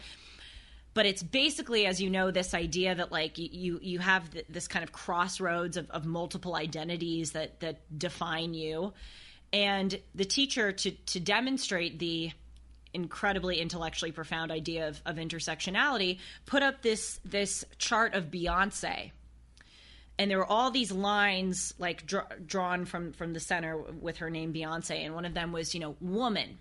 [0.94, 4.68] but it's basically as you know this idea that like you you have th- this
[4.68, 8.94] kind of crossroads of, of multiple identities that that define you.
[9.52, 12.32] And the teacher to to demonstrate the
[12.94, 19.12] incredibly intellectually profound idea of, of intersectionality put up this this chart of beyonce.
[20.20, 24.30] And there were all these lines like dr- drawn from from the center with her
[24.30, 25.04] name beyonce.
[25.04, 26.60] And one of them was you know woman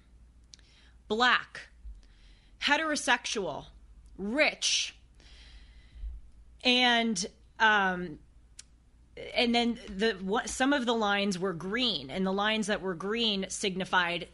[1.07, 1.68] black
[2.62, 3.66] heterosexual
[4.23, 4.95] rich.
[6.64, 7.25] And
[7.59, 8.18] um
[9.35, 12.95] and then the what some of the lines were green and the lines that were
[12.95, 14.29] green signified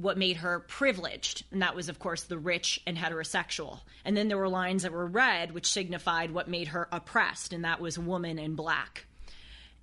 [0.00, 3.80] what made her privileged and that was of course the rich and heterosexual.
[4.04, 7.64] And then there were lines that were red which signified what made her oppressed and
[7.64, 9.06] that was woman and black.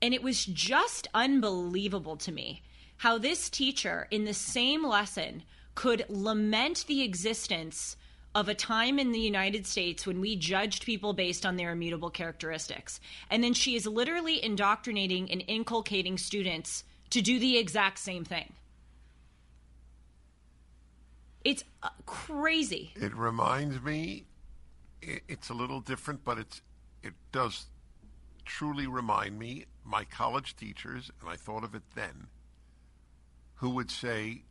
[0.01, 2.61] And it was just unbelievable to me
[2.97, 5.43] how this teacher in the same lesson
[5.73, 7.97] could lament the existence
[8.35, 12.09] of a time in the United States when we judged people based on their immutable
[12.09, 12.99] characteristics.
[13.31, 18.51] And then she is literally indoctrinating and inculcating students to do the exact same thing.
[21.45, 22.91] It's uh, crazy.
[22.95, 24.25] It reminds me,
[25.01, 26.61] it's a little different, but it's
[27.03, 27.67] it does
[28.43, 32.27] truly remind me my college teachers, and I thought of it then,
[33.55, 34.41] who would say,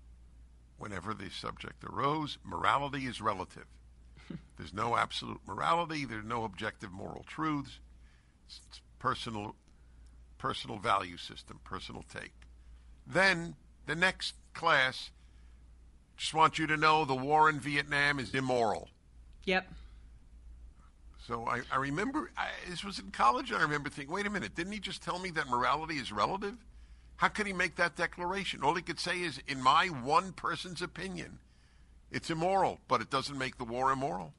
[0.78, 3.66] whenever the subject arose, morality is relative.
[4.56, 6.04] There's no absolute morality.
[6.04, 7.78] There's no objective moral truths.
[8.46, 9.54] It's, personal,
[10.38, 12.32] personal value system, personal take.
[13.06, 13.54] Then
[13.84, 15.10] the next class,
[16.16, 18.88] just want you to know the war in Vietnam is immoral.
[19.44, 19.66] Yep.
[21.26, 24.30] So I, I remember I, this was in college, and I remember thinking, wait a
[24.30, 26.56] minute, didn't he just tell me that morality is relative?
[27.16, 28.62] How could he make that declaration?
[28.62, 31.38] All he could say is, in my one person's opinion,
[32.10, 34.34] it's immoral, but it doesn't make the war immoral.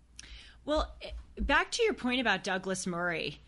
[0.66, 3.40] Well, eh, back to your point about Douglas Murray,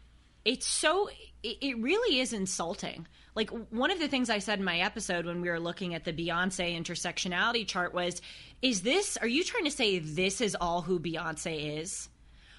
[0.46, 1.10] it's so
[1.44, 3.08] it, it really is insulting.
[3.36, 6.06] Like one of the things I said in my episode when we were looking at
[6.06, 8.22] the Beyonce intersectionality chart was,
[8.62, 9.18] is this?
[9.18, 12.10] Are you trying to say this is all who Beyonce is?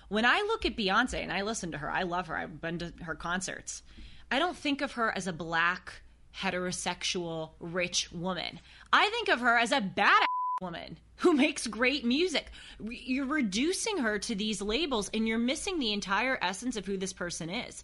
[0.09, 2.37] When I look at Beyonce and I listen to her, I love her.
[2.37, 3.83] I've been to her concerts.
[4.31, 6.03] I don't think of her as a black,
[6.41, 8.61] heterosexual, rich woman.
[8.93, 10.27] I think of her as a badass
[10.61, 12.47] woman who makes great music.
[12.79, 16.97] Re- You're reducing her to these labels and you're missing the entire essence of who
[16.97, 17.83] this person is.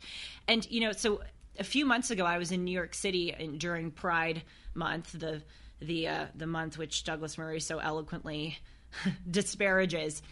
[0.48, 1.20] And, you know, so
[1.58, 4.42] a few months ago, I was in New York City during Pride
[4.74, 5.42] Month, the
[5.80, 8.58] the uh, the month which Douglas Murray so eloquently
[9.30, 10.22] disparages,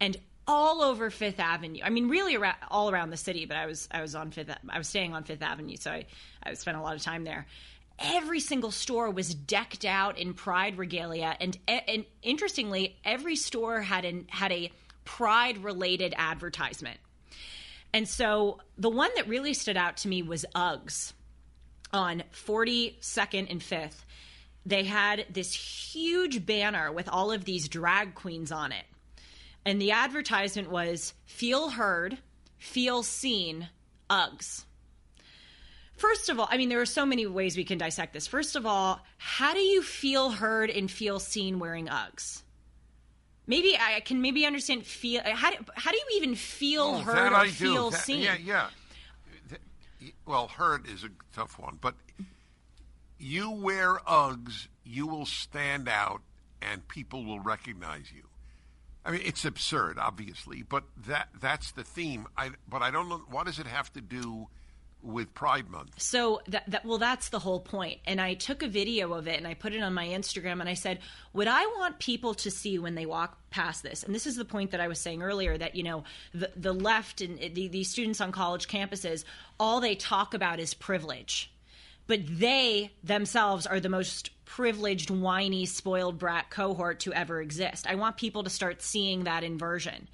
[0.00, 0.16] and
[0.46, 1.80] all over Fifth Avenue.
[1.84, 3.44] I mean, really around, all around the city.
[3.46, 4.50] But I was I was on Fifth.
[4.68, 6.06] I was staying on Fifth Avenue, so I
[6.42, 7.46] I spent a lot of time there.
[8.00, 14.04] Every single store was decked out in Pride regalia, and and interestingly, every store had
[14.04, 14.72] an had a
[15.04, 16.98] Pride related advertisement.
[17.92, 21.12] And so the one that really stood out to me was Uggs
[21.92, 24.04] on 42nd and 5th.
[24.64, 28.84] They had this huge banner with all of these drag queens on it.
[29.64, 32.18] And the advertisement was feel heard,
[32.58, 33.68] feel seen,
[34.08, 34.64] Uggs.
[36.00, 38.26] First of all, I mean, there are so many ways we can dissect this.
[38.26, 42.40] First of all, how do you feel heard and feel seen wearing Uggs?
[43.46, 45.20] Maybe I can maybe understand feel.
[45.22, 48.22] How do, how do you even feel Oh, heard or feel That- seen?
[48.22, 48.68] Yeah, yeah.
[50.24, 51.96] Well, heard is a tough one, but
[53.18, 56.22] you wear Uggs, you will stand out,
[56.62, 58.22] and people will recognize you.
[59.04, 62.26] I mean, it's absurd, obviously, but that that's the theme.
[62.38, 64.48] I but I don't know what does it have to do
[65.02, 66.00] with Pride Month.
[66.00, 68.00] So that, that well, that's the whole point.
[68.06, 70.68] And I took a video of it and I put it on my Instagram and
[70.68, 70.98] I said,
[71.32, 74.44] what I want people to see when they walk past this, and this is the
[74.44, 77.90] point that I was saying earlier that you know the the left and the, these
[77.90, 79.24] students on college campuses,
[79.58, 81.52] all they talk about is privilege,
[82.06, 87.86] but they themselves are the most privileged, whiny, spoiled brat cohort to ever exist.
[87.88, 90.08] I want people to start seeing that inversion.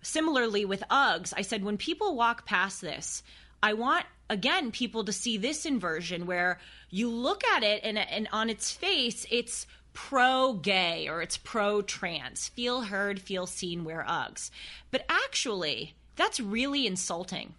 [0.00, 3.22] Similarly with Uggs, I said when people walk past this,
[3.64, 6.58] I want again people to see this inversion where
[6.90, 11.80] you look at it and, and on its face it's pro gay or it's pro
[11.80, 12.48] trans.
[12.48, 14.50] Feel heard, feel seen, wear Uggs.
[14.90, 17.54] But actually, that's really insulting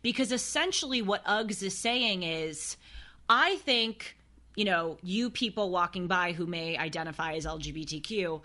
[0.00, 2.76] because essentially what Uggs is saying is
[3.28, 4.16] I think,
[4.56, 8.40] you know, you people walking by who may identify as LGBTQ,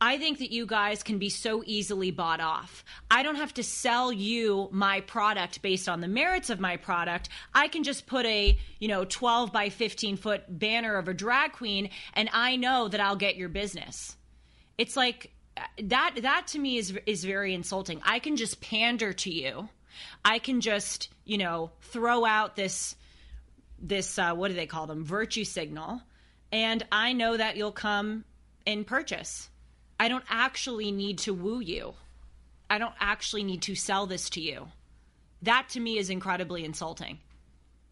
[0.00, 2.84] I think that you guys can be so easily bought off.
[3.10, 7.28] I don't have to sell you my product based on the merits of my product.
[7.54, 11.52] I can just put a, you know, 12 by 15 foot banner of a drag
[11.52, 14.16] queen and I know that I'll get your business.
[14.76, 15.32] It's like
[15.82, 18.00] that that to me is is very insulting.
[18.04, 19.68] I can just pander to you.
[20.24, 22.94] I can just, you know, throw out this
[23.80, 26.02] this uh, what do they call them virtue signal
[26.50, 28.24] and i know that you'll come
[28.66, 29.48] and purchase
[29.98, 31.94] i don't actually need to woo you.
[32.70, 34.68] I don't actually need to sell this to you.
[35.42, 37.18] That to me is incredibly insulting.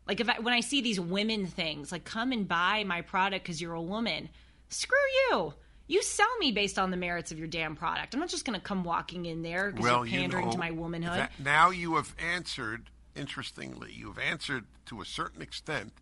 [0.07, 3.45] Like if I, when i see these women things like come and buy my product
[3.45, 4.29] because you're a woman
[4.69, 4.99] screw
[5.31, 5.55] you.
[5.89, 8.13] You sell me based on the merits of your damn product.
[8.13, 10.53] I'm not just going to come walking in there because Well, you're pandering you know,
[10.53, 11.19] to my womanhood.
[11.19, 12.91] that- now you have answered.
[13.15, 15.93] Interestingly, you've answered to a certain extent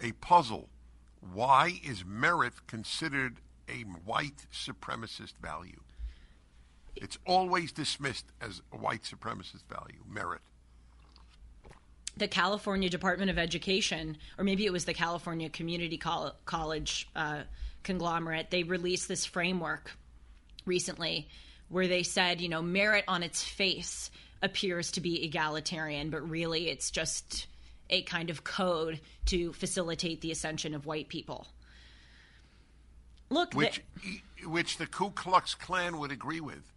[0.00, 0.68] a puzzle.
[1.20, 5.80] Why is merit considered a white supremacist value?
[6.96, 10.40] It's always dismissed as a white supremacist value, merit.
[12.16, 17.42] the California Department of Education, or maybe it was the California Community Col- College uh,
[17.84, 19.92] conglomerate, they released this framework
[20.66, 21.28] recently
[21.68, 24.10] where they said, you know, merit on its face
[24.42, 27.46] appears to be egalitarian, but really it's just
[27.90, 31.46] a kind of code to facilitate the ascension of white people.
[33.30, 33.82] Look, which
[34.44, 36.72] which the Ku Klux Klan would agree with.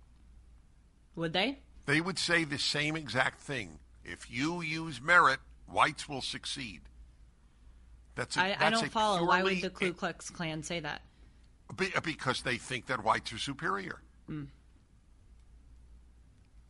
[1.15, 1.59] Would they?
[1.85, 3.79] They would say the same exact thing.
[4.03, 6.81] If you use merit, whites will succeed.
[8.15, 9.17] That's a, I, that's I don't follow.
[9.17, 11.01] Purely, Why would the Ku Klux Klan say that?
[12.03, 14.01] Because they think that whites are superior.
[14.29, 14.47] Mm.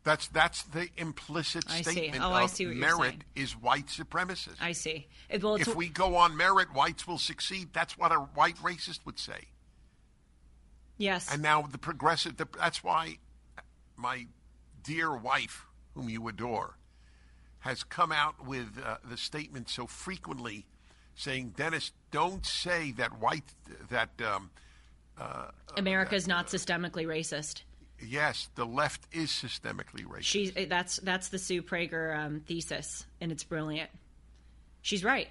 [0.04, 2.20] That's that's the implicit I statement see.
[2.20, 4.58] Oh, of I see what merit is white supremacist.
[4.60, 5.08] I see.
[5.42, 7.70] Well, if we go on merit, whites will succeed.
[7.74, 9.50] That's what a white racist would say.
[11.02, 11.34] Yes.
[11.34, 12.38] And now the progressive.
[12.38, 13.18] The, that's why
[13.98, 14.28] my
[14.84, 16.78] dear wife, whom you adore,
[17.60, 20.68] has come out with uh, the statement so frequently,
[21.16, 23.56] saying, "Dennis, don't say that white
[23.90, 24.52] that." Um,
[25.20, 27.64] uh, America is not systemically racist.
[28.00, 30.24] Yes, the left is systemically racist.
[30.24, 33.90] She's that's that's the Sue Prager um, thesis, and it's brilliant.
[34.84, 35.28] She's right.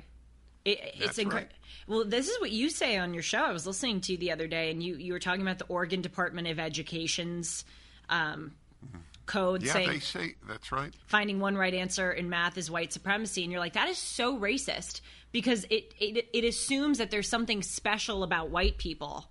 [0.65, 1.51] It, it's incredible.
[1.51, 1.57] Right.
[1.87, 3.43] Well, this is what you say on your show.
[3.43, 5.67] I was listening to you the other day, and you you were talking about the
[5.67, 7.65] Oregon Department of Education's
[8.09, 8.53] um,
[8.85, 8.99] mm-hmm.
[9.27, 9.63] code.
[9.63, 10.95] Yeah, saying, they say that's right.
[11.07, 14.39] Finding one right answer in math is white supremacy, and you're like, that is so
[14.39, 15.01] racist
[15.33, 19.31] because it it, it assumes that there's something special about white people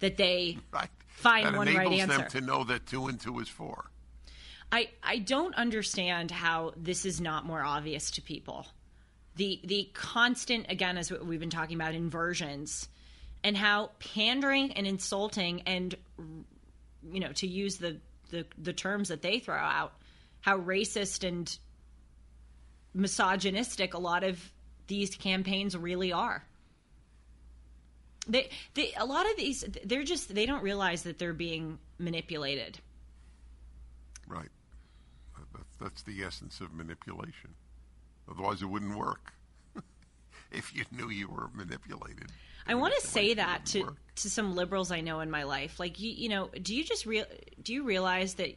[0.00, 2.18] that they right find that one right answer.
[2.18, 3.86] them to know that two and two is four.
[4.70, 8.66] I I don't understand how this is not more obvious to people.
[9.36, 12.88] The the constant again as we've been talking about inversions
[13.42, 15.94] and how pandering and insulting and
[17.10, 17.96] you know to use the
[18.30, 19.92] the, the terms that they throw out
[20.40, 21.58] how racist and
[22.94, 24.52] misogynistic a lot of
[24.86, 26.44] these campaigns really are.
[28.26, 32.78] They, they, a lot of these, they're just, they don't realize that they're being manipulated.
[34.26, 34.48] Right.
[35.80, 37.54] That's the essence of manipulation.
[38.30, 39.32] Otherwise, it wouldn't work.
[40.52, 42.30] if you knew you were manipulated.
[42.66, 43.96] I want to say that to work.
[44.16, 45.78] to some liberals I know in my life.
[45.78, 47.26] Like you, you know, do you just real
[47.62, 48.56] do you realize that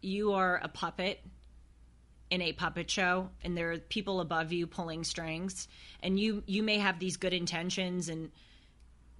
[0.00, 1.20] you are a puppet
[2.30, 5.68] in a puppet show and there are people above you pulling strings
[6.02, 8.30] and you you may have these good intentions and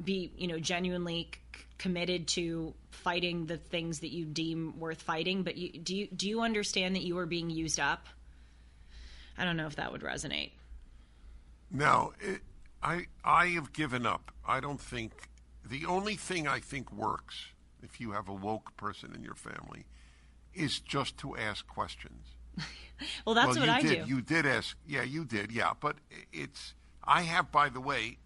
[0.02, 5.44] be you know genuinely c- committed to fighting the things that you deem worth fighting
[5.44, 8.08] but you, do you do you understand that you are being used up
[9.38, 10.52] i don't know if that would resonate
[11.70, 12.40] no it,
[12.82, 15.12] i i have given up i don't think
[15.68, 17.46] the only thing i think works
[17.82, 19.84] if you have a woke person in your family
[20.54, 22.36] is just to ask questions
[23.26, 24.06] well, that's well, what I did.
[24.06, 24.14] do.
[24.14, 24.76] You did ask.
[24.86, 25.52] Yeah, you did.
[25.52, 25.96] Yeah, but
[26.32, 26.74] it's.
[27.04, 28.18] I have, by the way,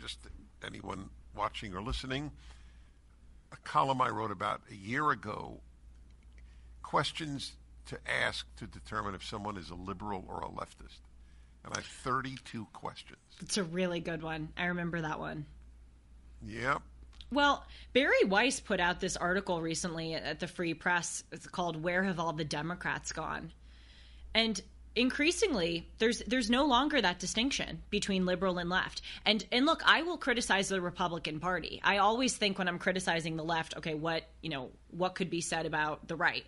[0.00, 0.18] just
[0.66, 2.32] anyone watching or listening,
[3.52, 5.60] a column I wrote about a year ago.
[6.82, 7.56] Questions
[7.86, 11.00] to ask to determine if someone is a liberal or a leftist,
[11.64, 13.18] and I have 32 questions.
[13.40, 14.50] It's a really good one.
[14.56, 15.46] I remember that one.
[16.46, 16.82] Yep.
[17.32, 21.24] Well, Bari Weiss put out this article recently at the Free Press.
[21.32, 23.52] It's called "Where Have All the Democrats Gone?"
[24.34, 24.60] And
[24.96, 30.02] increasingly there's there's no longer that distinction between liberal and left and and look i
[30.02, 34.22] will criticize the republican party i always think when i'm criticizing the left okay what
[34.40, 36.44] you know what could be said about the right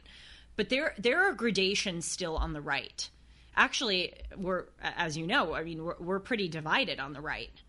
[0.56, 3.10] but there there are gradations still on the right
[3.56, 7.62] actually we're as you know i mean we're, we're pretty divided on the right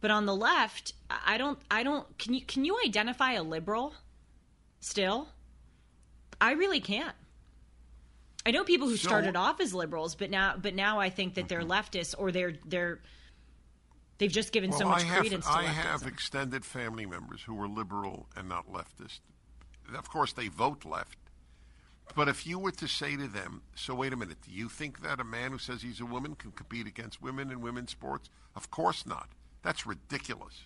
[0.00, 3.94] but on the left i don't i don't can you can you identify a liberal
[4.80, 5.28] still
[6.40, 7.14] i really can't
[8.44, 11.34] I know people who so, started off as liberals, but now but now I think
[11.34, 11.70] that they're mm-hmm.
[11.70, 13.00] leftists or they're they're
[14.18, 15.66] they've just given well, so much I have, credence to I leftism.
[15.68, 19.20] have extended family members who were liberal and not leftist.
[19.96, 21.18] Of course, they vote left.
[22.14, 25.02] But if you were to say to them, so wait a minute, do you think
[25.02, 28.28] that a man who says he's a woman can compete against women in women's sports?
[28.54, 29.28] Of course not.
[29.62, 30.64] That's ridiculous.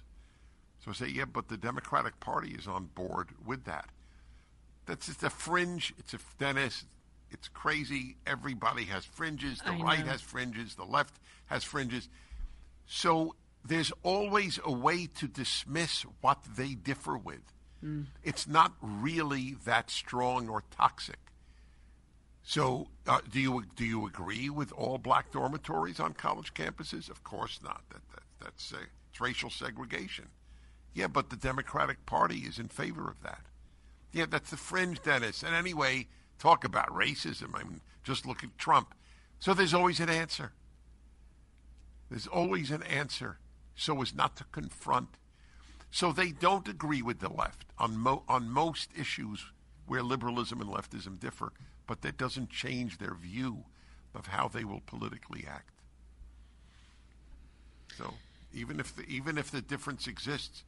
[0.84, 3.87] So I say, yeah, but the Democratic Party is on board with that.
[4.87, 5.95] That's just a fringe.
[5.99, 6.84] It's a Dennis.
[7.30, 8.16] It's crazy.
[8.26, 9.59] Everybody has fringes.
[9.59, 10.12] The I right know.
[10.12, 10.74] has fringes.
[10.76, 12.09] The left has fringes.
[12.87, 13.34] So
[13.64, 17.43] there's always a way to dismiss what they differ with.
[17.85, 18.07] Mm.
[18.22, 21.18] It's not really that strong or toxic.
[22.43, 27.11] So, uh, do you do you agree with all black dormitories on college campuses?
[27.11, 27.83] Of course not.
[27.91, 28.79] That, that that's uh,
[29.11, 30.27] it's racial segregation.
[30.95, 33.43] Yeah, but the Democratic Party is in favor of that.
[34.12, 35.43] Yeah, that's the fringe, Dennis.
[35.43, 36.07] And anyway,
[36.39, 37.55] talk about racism.
[37.55, 38.95] I mean, just look at Trump.
[39.39, 40.53] So there's always an answer.
[42.09, 43.39] There's always an answer
[43.74, 45.18] so as not to confront.
[45.91, 49.45] So they don't agree with the left on mo- on most issues
[49.87, 51.53] where liberalism and leftism differ,
[51.87, 53.64] but that doesn't change their view
[54.14, 55.70] of how they will politically act.
[57.97, 58.14] So
[58.53, 60.64] even if the, even if the difference exists,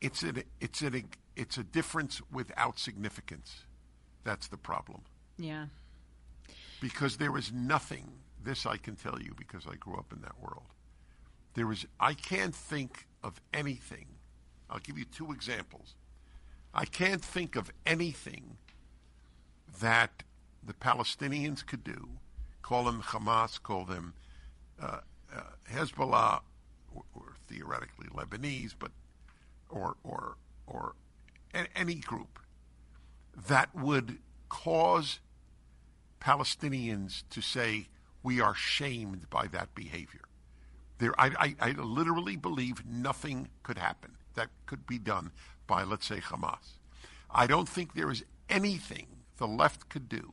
[0.00, 3.64] it's an, it's an, it's a difference without significance.
[4.24, 5.02] That's the problem.
[5.38, 5.66] Yeah.
[6.80, 8.12] Because there is nothing.
[8.42, 10.66] This I can tell you because I grew up in that world.
[11.54, 11.86] There is.
[11.98, 14.06] I can't think of anything.
[14.70, 15.96] I'll give you two examples.
[16.72, 18.56] I can't think of anything
[19.80, 20.22] that
[20.64, 22.08] the Palestinians could do.
[22.62, 23.60] Call them Hamas.
[23.60, 24.14] Call them
[24.80, 25.00] uh,
[25.34, 25.40] uh,
[25.72, 26.40] Hezbollah,
[26.94, 28.92] or, or theoretically Lebanese, but
[29.70, 30.94] or or or
[31.74, 32.38] any group
[33.48, 34.18] that would
[34.48, 35.20] cause
[36.20, 37.88] Palestinians to say
[38.22, 40.22] we are shamed by that behavior.
[40.98, 45.30] There, I, I, I, literally believe nothing could happen that could be done
[45.66, 46.78] by, let's say, Hamas.
[47.30, 50.32] I don't think there is anything the left could do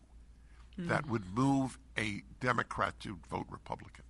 [0.79, 0.87] mm.
[0.87, 4.05] that would move a Democrat to vote Republican.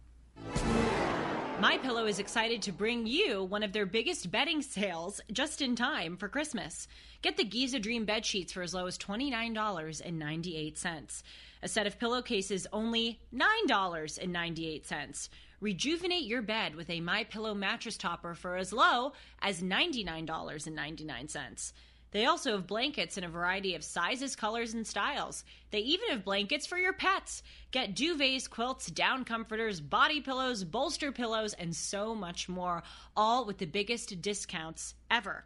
[1.60, 5.76] My Pillow is excited to bring you one of their biggest bedding sales just in
[5.76, 6.90] time for Christmas.
[7.22, 11.24] Get the Giza Dream bed sheets for as low as $29.98.
[11.62, 15.30] A set of pillowcases only $9.98.
[15.64, 21.72] Rejuvenate your bed with a My Pillow mattress topper for as low as $99.99.
[22.12, 25.46] They also have blankets in a variety of sizes, colors, and styles.
[25.72, 27.44] They even have blankets for your pets.
[27.72, 32.84] Get duvets, quilts, down comforters, body pillows, bolster pillows, and so much more,
[33.16, 35.46] all with the biggest discounts ever.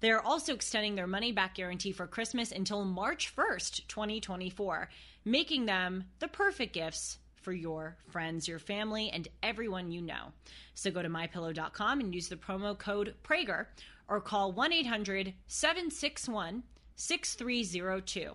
[0.00, 4.88] They are also extending their money back guarantee for Christmas until March 1st, 2024,
[5.26, 10.32] making them the perfect gifts for your friends, your family, and everyone you know.
[10.74, 13.66] So go to mypillow.com and use the promo code Prager
[14.08, 16.62] or call 1 800 761
[16.96, 18.34] 6302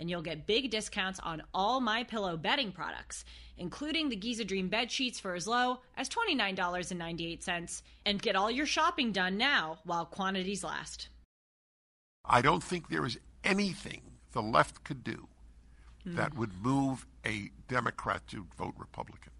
[0.00, 3.24] and you'll get big discounts on all my pillow bedding products
[3.56, 8.66] including the giza dream bed sheets for as low as $29.98 and get all your
[8.66, 11.08] shopping done now while quantities last
[12.24, 14.00] i don't think there is anything
[14.32, 15.28] the left could do
[16.04, 16.16] mm.
[16.16, 19.32] that would move a democrat to vote republican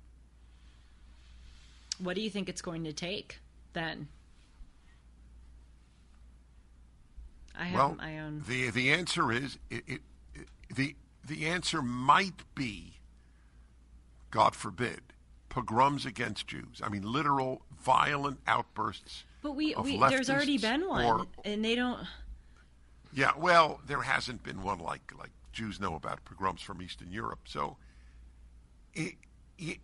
[1.98, 3.38] what do you think it's going to take
[3.72, 4.08] then
[7.60, 8.42] I have well, my own.
[8.48, 10.00] The the answer is it, it,
[10.34, 12.94] it, the the answer might be,
[14.30, 15.00] God forbid,
[15.50, 16.80] pogroms against Jews.
[16.82, 19.24] I mean, literal violent outbursts.
[19.42, 22.00] But we, we there's already been one, or, and they don't.
[23.12, 27.40] Yeah, well, there hasn't been one like like Jews know about pogroms from Eastern Europe.
[27.44, 27.76] So,
[28.94, 29.14] it,
[29.58, 29.78] it,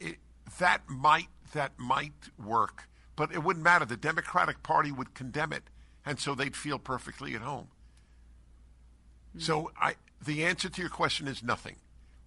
[0.00, 0.16] it,
[0.58, 2.12] that might that might
[2.42, 3.84] work, but it wouldn't matter.
[3.84, 5.64] The Democratic Party would condemn it
[6.08, 7.68] and so they'd feel perfectly at home.
[9.30, 9.40] Mm-hmm.
[9.40, 11.76] So I, the answer to your question is nothing.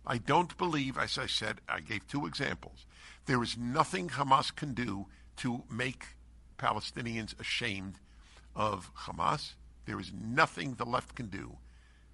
[0.05, 2.85] I don't believe, as I said, I gave two examples.
[3.25, 5.07] There is nothing Hamas can do
[5.37, 6.09] to make
[6.59, 7.95] Palestinians ashamed
[8.55, 9.53] of Hamas.
[9.85, 11.57] There is nothing the left can do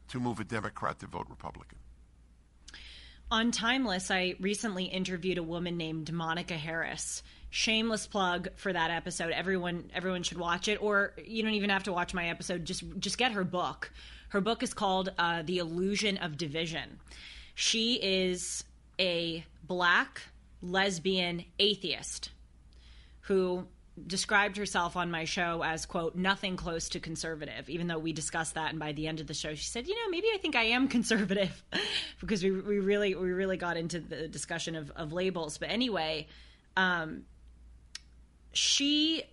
[0.09, 1.78] to move a Democrat to vote Republican.
[3.30, 9.32] On Timeless, I recently interviewed a woman named Monica Harris shameless plug for that episode.
[9.32, 12.65] Everyone everyone should watch it, or you don't even have to watch my episode.
[12.65, 13.91] Just just get her book.
[14.30, 16.99] Her book is called uh, "The Illusion of Division."
[17.55, 18.63] She is
[18.99, 20.22] a black
[20.61, 22.30] lesbian atheist
[23.22, 23.68] who
[24.05, 28.53] described herself on my show as quote nothing close to conservative even though we discussed
[28.53, 30.55] that and by the end of the show she said you know maybe i think
[30.55, 31.63] i am conservative
[32.19, 36.27] because we, we really we really got into the discussion of, of labels but anyway
[36.77, 37.23] um,
[38.53, 39.23] she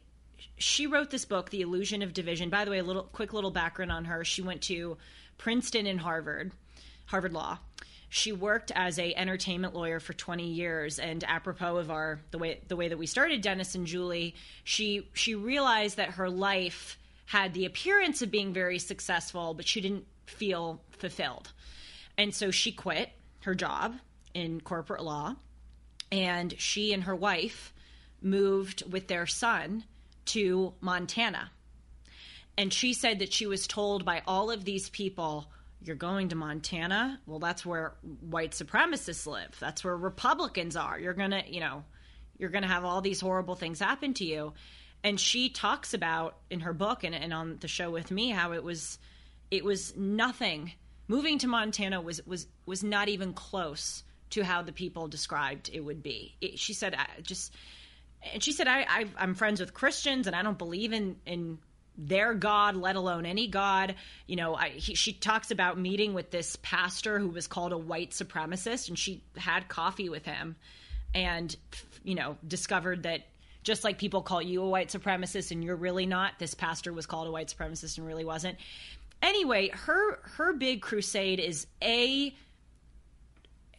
[0.56, 2.50] she wrote this book, The Illusion of Division.
[2.50, 4.24] By the way, a little quick little background on her.
[4.24, 4.96] She went to
[5.38, 6.52] Princeton and Harvard,
[7.06, 7.58] Harvard Law.
[8.14, 12.60] She worked as a entertainment lawyer for 20 years, and apropos of our the way
[12.68, 16.96] the way that we started Dennis and Julie, she she realized that her life
[17.26, 21.50] had the appearance of being very successful, but she didn't feel fulfilled,
[22.16, 23.10] and so she quit
[23.40, 23.96] her job
[24.32, 25.34] in corporate law,
[26.12, 27.74] and she and her wife
[28.22, 29.82] moved with their son
[30.26, 31.50] to Montana.
[32.56, 35.50] And she said that she was told by all of these people,
[35.85, 37.20] You're going to Montana?
[37.26, 39.55] Well, that's where white supremacists live.
[39.61, 40.99] That's where Republicans are.
[40.99, 41.85] You're going to, you know,
[42.39, 44.55] you're going to have all these horrible things happen to you.
[45.03, 48.53] And she talks about in her book and, and on the show with me how
[48.53, 48.99] it was
[49.51, 50.72] it was nothing.
[51.07, 55.80] Moving to Montana was was was not even close to how the people described it
[55.80, 56.35] would be.
[56.41, 57.55] It, she said, I just
[58.32, 61.59] and she said, I, I am friends with Christians and I don't believe in in
[61.97, 63.95] their God, let alone any God.
[64.26, 67.78] You know, I, he, she talks about meeting with this pastor who was called a
[67.78, 70.57] white supremacist, and she had coffee with him
[71.14, 71.55] and,
[72.03, 73.22] you know, discovered that
[73.62, 77.07] just like people call you a white supremacist and you're really not, this pastor was
[77.07, 78.59] called a white supremacist and really wasn't.
[79.22, 82.34] Anyway, her her big crusade is a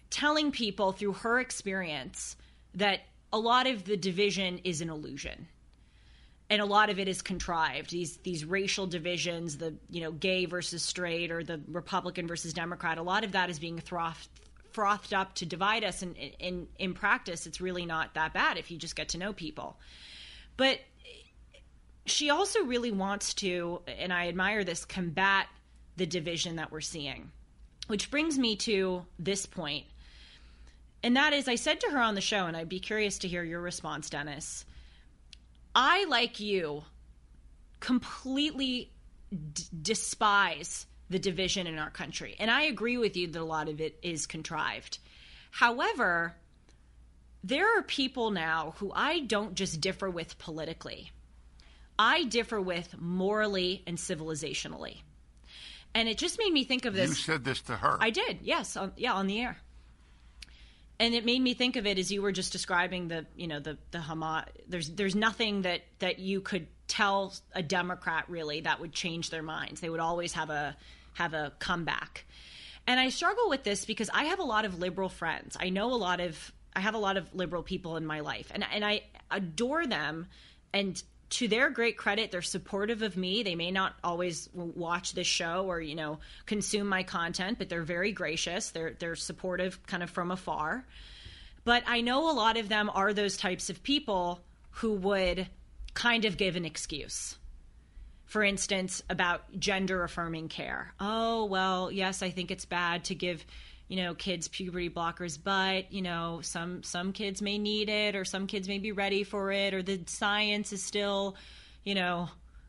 [0.09, 2.36] telling people through her experience
[2.74, 3.01] that
[3.32, 5.47] a lot of the division is an illusion
[6.50, 7.91] and a lot of it is contrived.
[7.91, 12.98] These these racial divisions the you know gay versus straight or the republican versus democrat
[12.98, 14.30] a lot of that is being frothed
[14.72, 17.48] frothed up to divide us and in in practice.
[17.48, 19.78] It's really not that bad if you just get to know people.
[20.58, 20.80] But
[22.06, 25.48] she also really wants to and i admire this combat
[25.98, 27.32] the division that we're seeing
[27.88, 29.86] which brings me to this point.
[31.04, 33.28] And that is i said to her on the show and i'd be curious to
[33.28, 34.66] hear your response dennis
[35.76, 36.84] I, like you,
[37.80, 38.91] completely
[39.30, 42.36] d- despise the division in our country.
[42.39, 44.99] And I agree with you that a lot of it is contrived.
[45.51, 46.34] However,
[47.43, 51.11] there are people now who I don't just differ with politically,
[51.97, 55.01] I differ with morally and civilizationally.
[55.93, 57.09] And it just made me think of this.
[57.09, 57.97] You said this to her.
[58.01, 58.76] I did, yes.
[58.76, 59.57] On, yeah, on the air
[61.00, 63.60] and it made me think of it as you were just describing the you know
[63.60, 64.46] the the Hamas.
[64.68, 69.43] There's there's nothing that that you could tell a Democrat really that would change their
[69.43, 69.82] minds.
[69.82, 70.76] They would always have a
[71.14, 72.26] have a comeback.
[72.88, 75.58] And I struggle with this because I have a lot of liberal friends.
[75.60, 78.52] I know a lot of I have a lot of liberal people in my life,
[78.54, 80.28] and and I adore them.
[80.74, 81.02] And
[81.36, 83.43] to their great credit, they're supportive of me.
[83.43, 87.83] They may not always watch this show or you know consume my content, but they're
[87.83, 88.69] very gracious.
[88.69, 90.86] They're they're supportive, kind of from afar.
[91.65, 95.47] But I know a lot of them are those types of people who would
[95.93, 97.38] kind of give an excuse.
[98.25, 100.93] For instance, about gender affirming care.
[101.01, 103.45] Oh, well, yes, I think it's bad to give
[103.88, 108.25] you know kids puberty blockers but you know some some kids may need it or
[108.25, 111.36] some kids may be ready for it or the science is still
[111.83, 112.27] you know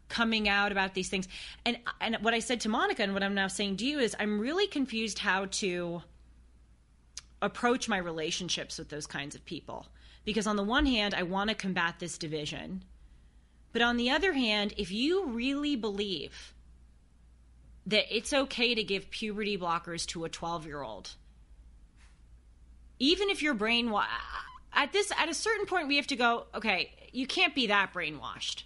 [0.09, 1.29] coming out about these things.
[1.65, 4.15] And and what i said to monica and what i'm now saying to you is
[4.19, 6.03] i'm really confused how to
[7.43, 9.87] approach my relationships with those kinds of people.
[10.25, 12.83] Because on the one hand i want to combat this division.
[13.73, 16.55] But on the other hand if you really believe
[17.87, 21.11] that it's okay to give puberty blockers to a 12 year old.
[22.99, 24.07] Even if you're brainwashed,
[24.73, 27.93] at this at a certain point we have to go, okay, you can't be that
[27.95, 28.65] brainwashed.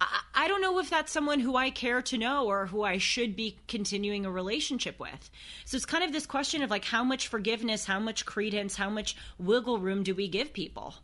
[0.00, 2.98] I, I don't know if that's someone who I care to know or who I
[2.98, 5.30] should be continuing a relationship with.
[5.64, 8.90] So it's kind of this question of like how much forgiveness, how much credence, how
[8.90, 10.94] much wiggle room do we give people?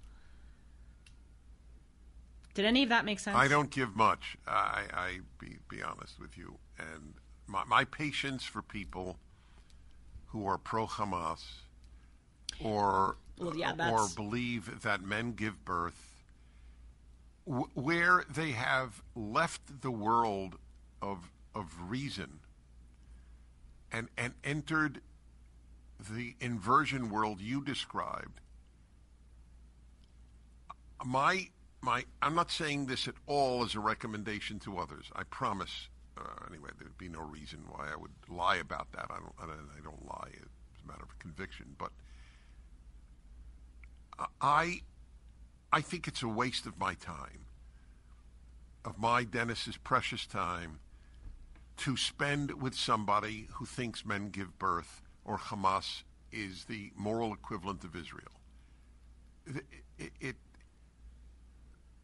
[2.61, 3.35] Did any of that make sense?
[3.35, 4.37] I don't give much.
[4.47, 7.15] I, I be be honest with you, and
[7.47, 9.17] my, my patience for people
[10.27, 11.43] who are pro Hamas
[12.63, 16.23] or well, yeah, or believe that men give birth,
[17.47, 20.57] w- where they have left the world
[21.01, 22.41] of of reason
[23.91, 25.01] and and entered
[25.99, 28.43] the inversion world you described.
[31.03, 31.49] My
[31.83, 35.11] my I'm not saying this at all as a recommendation to others.
[35.15, 35.89] I promise.
[36.19, 39.07] Uh, anyway, there'd be no reason why I would lie about that.
[39.11, 39.33] I don't.
[39.41, 40.31] I don't, I don't lie.
[40.33, 41.77] It's a matter of conviction.
[41.79, 41.93] But
[44.41, 44.81] I,
[45.73, 47.47] I think it's a waste of my time,
[48.85, 50.81] of my Dennis's precious time,
[51.79, 56.03] to spend with somebody who thinks men give birth or Hamas
[56.33, 58.33] is the moral equivalent of Israel.
[59.47, 59.65] It,
[59.99, 60.37] it, it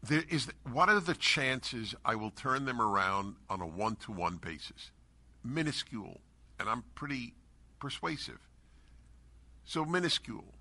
[0.03, 4.91] there is what are the chances I will turn them around on a one-to-one basis?
[5.43, 6.21] Minuscule,
[6.59, 7.33] and I'm pretty
[7.79, 8.39] persuasive.
[9.65, 10.53] So minuscule.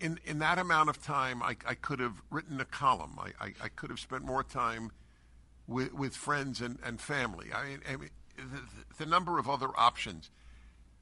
[0.00, 3.18] In in that amount of time, I, I could have written a column.
[3.18, 4.92] I, I, I could have spent more time
[5.66, 7.48] with with friends and, and family.
[7.54, 10.30] I, I mean, the, the number of other options.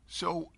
[0.07, 0.51] So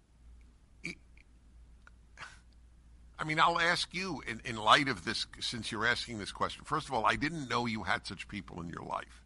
[3.19, 6.65] I mean, I'll ask you in, in light of this, since you're asking this question.
[6.65, 9.23] First of all, I didn't know you had such people in your life.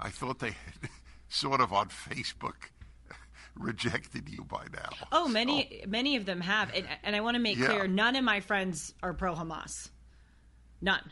[0.00, 0.88] I thought they had
[1.28, 2.70] sort of on Facebook
[3.54, 4.88] rejected you by now.
[5.12, 5.88] Oh, many so.
[5.88, 7.66] many of them have, and, and I want to make yeah.
[7.66, 9.90] clear: none of my friends are pro Hamas.
[10.80, 11.10] None.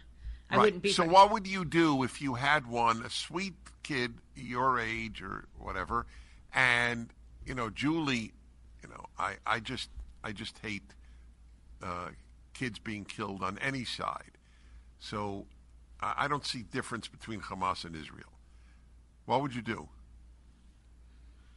[0.50, 0.64] I right.
[0.64, 0.92] wouldn't be.
[0.92, 5.44] So, what would you do if you had one, a sweet kid your age or
[5.58, 6.06] whatever,
[6.54, 7.10] and
[7.46, 8.32] you know, Julie,
[8.82, 9.90] you know, I, I just,
[10.22, 10.94] I just hate
[11.82, 12.10] uh,
[12.54, 14.38] kids being killed on any side.
[14.98, 15.46] So
[16.00, 18.32] I I don't see difference between Hamas and Israel.
[19.26, 19.88] What would you do?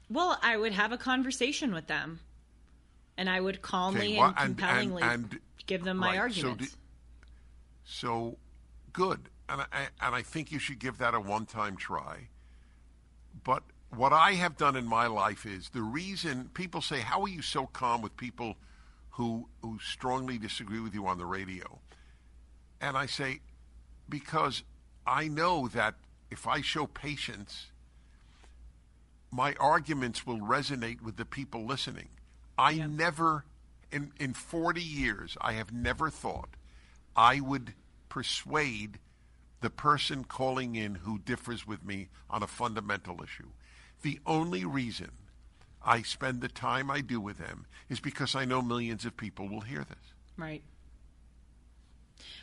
[0.10, 2.20] Well, I would have a conversation with them,
[3.18, 6.34] and I would calmly Okay, well, and and- and- compellingly and- give them my right,
[6.34, 6.74] so arguments.
[6.74, 6.80] do-
[7.88, 8.38] So
[8.94, 12.30] good, and I, and I think you should give that a one-time try.
[13.44, 17.28] But what I have done in my life is the reason people say, "How are
[17.28, 18.58] you so calm with people
[19.16, 21.80] who who strongly disagree with you on the radio?"
[22.80, 23.40] And I say,
[24.08, 24.64] because
[25.06, 25.96] I know that
[26.30, 27.68] if I show patience,
[29.32, 32.10] my arguments will resonate with the people listening.
[32.58, 33.46] I never,
[33.92, 36.50] in, in 40 years, I have never thought
[37.16, 37.74] I would
[38.10, 39.00] persuade
[39.62, 43.50] the person calling in who differs with me on a fundamental issue.
[44.02, 45.12] The only reason
[45.86, 49.48] I spend the time I do with them is because I know millions of people
[49.48, 50.14] will hear this.
[50.38, 50.64] Right.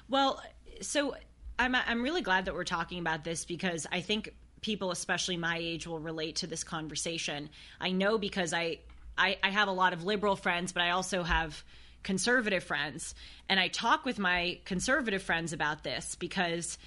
[0.08, 0.42] Well,
[0.80, 1.16] so
[1.58, 5.58] I'm I'm really glad that we're talking about this because I think people, especially my
[5.58, 7.50] age, will relate to this conversation.
[7.80, 8.78] I know because I
[9.18, 11.62] I, I have a lot of liberal friends, but I also have
[12.02, 13.14] conservative friends,
[13.48, 16.78] and I talk with my conservative friends about this because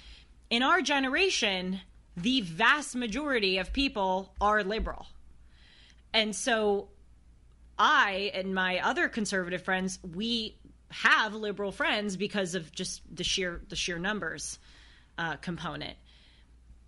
[0.50, 1.80] in our generation,
[2.16, 5.06] the vast majority of people are liberal,
[6.16, 6.88] and so
[7.78, 10.56] I and my other conservative friends, we
[10.90, 14.58] have liberal friends because of just the sheer the sheer numbers
[15.18, 15.96] uh, component,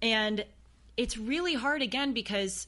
[0.01, 0.45] and
[0.97, 2.67] it's really hard again because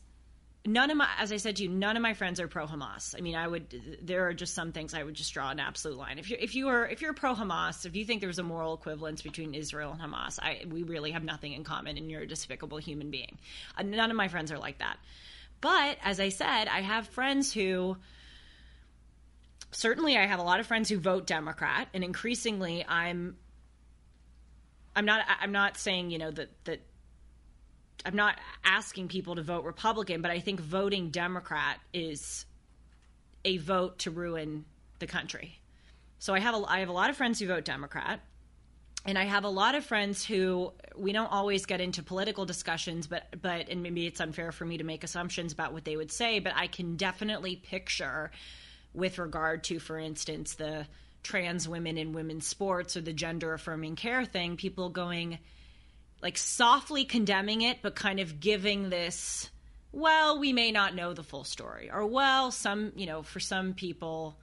[0.66, 3.14] none of my, as I said to you, none of my friends are pro Hamas.
[3.16, 5.96] I mean, I would there are just some things I would just draw an absolute
[5.96, 6.18] line.
[6.18, 8.74] If you if you are if you're pro Hamas, if you think there's a moral
[8.74, 12.28] equivalence between Israel and Hamas, I we really have nothing in common, and you're a
[12.28, 13.38] despicable human being.
[13.78, 14.98] Uh, none of my friends are like that.
[15.60, 17.96] But as I said, I have friends who
[19.70, 23.36] certainly I have a lot of friends who vote Democrat, and increasingly I'm
[24.96, 26.80] I'm not I'm not saying you know that that
[28.04, 32.46] I'm not asking people to vote Republican, but I think voting Democrat is
[33.44, 34.64] a vote to ruin
[34.98, 35.60] the country.
[36.18, 38.20] So I have a I have a lot of friends who vote Democrat.
[39.06, 43.06] And I have a lot of friends who we don't always get into political discussions,
[43.06, 46.12] but but and maybe it's unfair for me to make assumptions about what they would
[46.12, 48.30] say, but I can definitely picture
[48.92, 50.86] with regard to, for instance, the
[51.22, 55.38] trans women in women's sports or the gender affirming care thing, people going
[56.22, 59.50] like softly condemning it, but kind of giving this,
[59.92, 63.72] well, we may not know the full story, or well, some, you know, for some
[63.72, 64.38] people,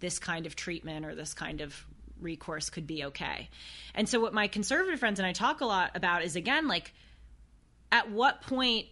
[0.00, 1.86] this kind of treatment or this kind of
[2.22, 3.48] recourse could be okay.
[3.94, 6.92] And so, what my conservative friends and I talk a lot about is again, like,
[7.90, 8.86] at what point,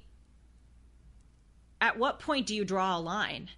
[1.81, 3.49] at what point do you draw a line?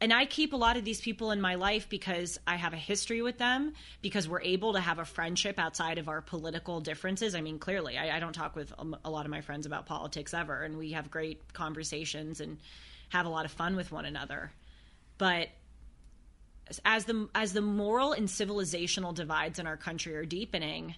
[0.00, 2.78] and I keep a lot of these people in my life because I have a
[2.78, 7.34] history with them, because we're able to have a friendship outside of our political differences.
[7.34, 9.84] I mean, clearly, I, I don't talk with a, a lot of my friends about
[9.84, 12.56] politics ever, and we have great conversations and
[13.10, 14.50] have a lot of fun with one another.
[15.18, 15.48] But
[16.84, 20.94] as the as the moral and civilizational divides in our country are deepening,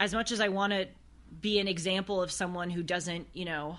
[0.00, 0.86] as much as I want to
[1.40, 3.78] be an example of someone who doesn't, you know,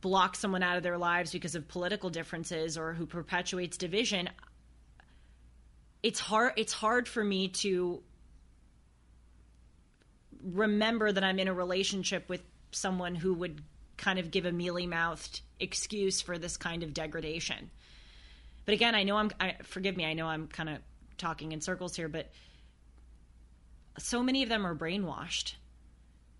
[0.00, 4.28] block someone out of their lives because of political differences or who perpetuates division
[6.02, 8.02] it's hard it's hard for me to
[10.42, 13.60] remember that I'm in a relationship with someone who would
[13.96, 17.70] kind of give a mealy-mouthed excuse for this kind of degradation.
[18.70, 20.78] But again, I know I'm I, forgive me, I know I'm kind of
[21.18, 22.30] talking in circles here, but
[23.98, 25.54] so many of them are brainwashed.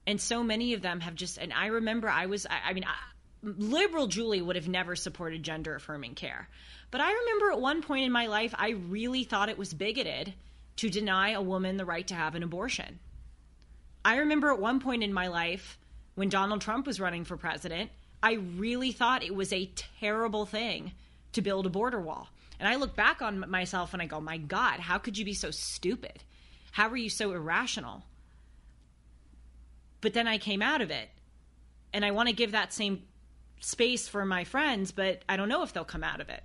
[0.06, 2.84] And so many of them have just and I remember I was I, I mean
[2.84, 2.94] I,
[3.42, 6.48] liberal Julie would have never supported gender affirming care.
[6.92, 10.32] But I remember at one point in my life, I really thought it was bigoted
[10.76, 13.00] to deny a woman the right to have an abortion.
[14.04, 15.80] I remember at one point in my life
[16.14, 17.90] when Donald Trump was running for president,
[18.22, 19.68] I really thought it was a
[19.98, 20.92] terrible thing
[21.32, 22.28] to build a border wall.
[22.58, 25.34] And I look back on myself and I go, my God, how could you be
[25.34, 26.22] so stupid?
[26.72, 28.04] How were you so irrational?
[30.00, 31.08] But then I came out of it.
[31.92, 33.02] And I want to give that same
[33.60, 36.42] space for my friends, but I don't know if they'll come out of it.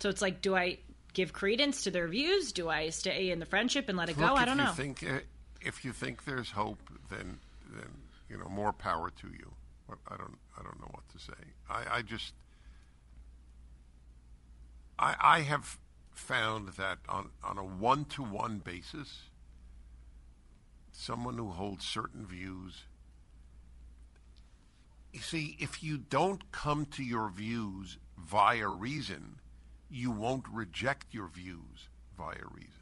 [0.00, 0.78] So it's like, do I
[1.12, 2.52] give credence to their views?
[2.52, 4.34] Do I stay in the friendship and let it Look, go?
[4.34, 4.72] I don't you know.
[4.72, 5.20] Think, uh,
[5.60, 6.78] if you think there's hope,
[7.10, 7.38] then
[7.70, 7.88] then
[8.28, 9.52] you know more power to you.
[10.08, 11.52] I don't I don't know what to say.
[11.68, 12.34] I, I just
[14.98, 15.78] I I have
[16.12, 19.22] found that on on a one to one basis,
[20.92, 22.84] someone who holds certain views.
[25.12, 29.40] You see, if you don't come to your views via reason,
[29.90, 32.72] you won't reject your views via reason.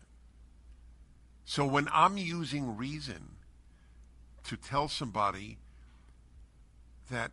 [1.45, 3.37] So when I'm using reason
[4.45, 5.59] to tell somebody
[7.11, 7.33] that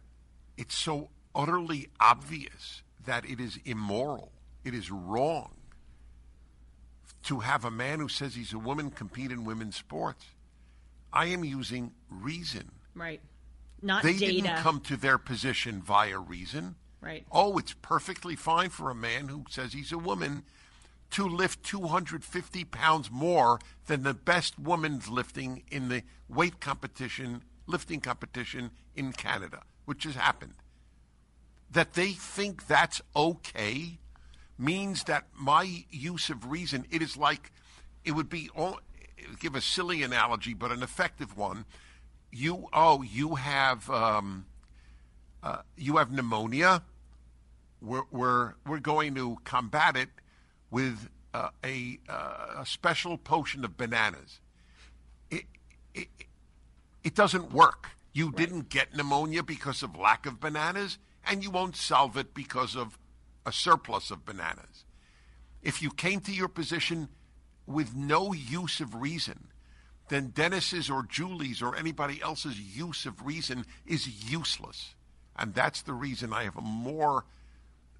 [0.57, 4.31] it's so utterly obvious that it is immoral,
[4.63, 5.51] it is wrong
[7.23, 10.25] to have a man who says he's a woman compete in women's sports,
[11.11, 12.71] I am using reason.
[12.95, 13.21] Right.
[13.81, 14.31] Not They data.
[14.33, 16.75] didn't come to their position via reason.
[17.01, 17.25] Right.
[17.31, 20.43] Oh, it's perfectly fine for a man who says he's a woman
[21.11, 27.99] to lift 250 pounds more than the best woman's lifting in the weight competition, lifting
[27.99, 30.55] competition in Canada, which has happened.
[31.71, 33.99] That they think that's okay
[34.57, 37.51] means that my use of reason, it is like,
[38.05, 38.79] it would be, all,
[39.39, 41.65] give a silly analogy, but an effective one.
[42.31, 44.45] You, oh, you have, um,
[45.41, 46.83] uh, you have pneumonia
[47.83, 50.09] we're, we're, we're going to combat it
[50.71, 54.39] with uh, a, uh, a special potion of bananas.
[55.29, 55.43] It,
[55.93, 56.07] it,
[57.03, 57.89] it doesn't work.
[58.13, 62.75] You didn't get pneumonia because of lack of bananas, and you won't solve it because
[62.75, 62.97] of
[63.45, 64.85] a surplus of bananas.
[65.61, 67.09] If you came to your position
[67.65, 69.47] with no use of reason,
[70.09, 74.95] then Dennis's or Julie's or anybody else's use of reason is useless.
[75.35, 77.25] And that's the reason I have a more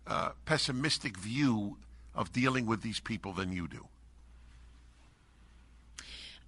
[0.05, 1.77] uh, pessimistic view
[2.13, 3.87] of dealing with these people than you do.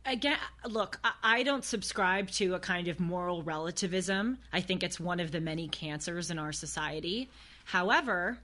[0.05, 0.37] Again,
[0.67, 4.37] look, I- don't subscribe to a kind of moral relativism.
[4.53, 7.29] I think it's one of the many cancers in our society.
[7.65, 8.37] However,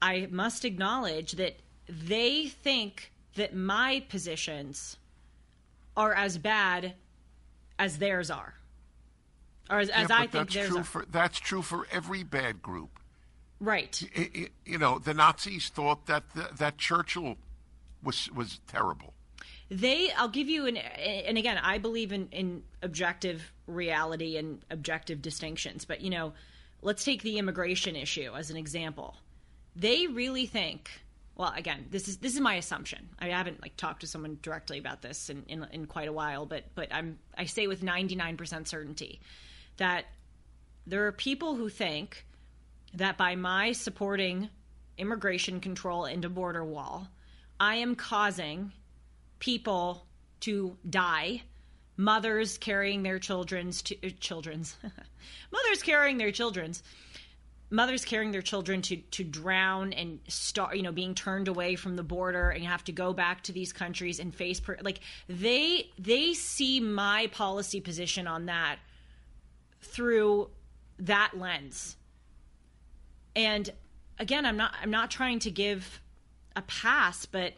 [0.00, 1.56] I must acknowledge that
[1.88, 4.96] they think that my positions
[5.96, 6.94] are as bad
[7.78, 8.54] as theirs are.
[9.70, 10.84] Or as, as Yeah, I think that's theirs true are.
[10.84, 12.98] for that's true for every bad group.
[13.60, 14.02] right.
[14.16, 17.36] I- I- you know, the Nazis thought that the, that Churchill
[18.02, 19.12] was was terrible.
[19.70, 25.20] They i'll give you an and again i believe in in objective reality and objective
[25.20, 26.32] distinctions but you know
[26.82, 29.16] let's take the immigration issue as an example.
[29.74, 30.90] They really think
[31.36, 33.08] well again this is this is my assumption.
[33.18, 36.46] I haven't like talked to someone directly about this in in, in quite a while
[36.46, 39.20] but but i'm i say with 99% certainty
[39.76, 40.06] that
[40.86, 42.24] there are people who think
[42.94, 44.48] that by my supporting
[44.96, 47.06] immigration control and a border wall
[47.60, 48.72] i am causing
[49.38, 50.06] people
[50.40, 51.42] to die.
[51.96, 54.76] Mothers carrying their children's to, uh, children's.
[55.52, 56.82] Mothers carrying their children's.
[57.70, 61.96] Mothers carrying their children to to drown and start you know being turned away from
[61.96, 65.90] the border and have to go back to these countries and face per, like they
[65.98, 68.78] they see my policy position on that
[69.82, 70.48] through
[70.98, 71.96] that lens.
[73.36, 73.70] And
[74.18, 76.00] again i'm not i'm not trying to give
[76.56, 77.54] a pass but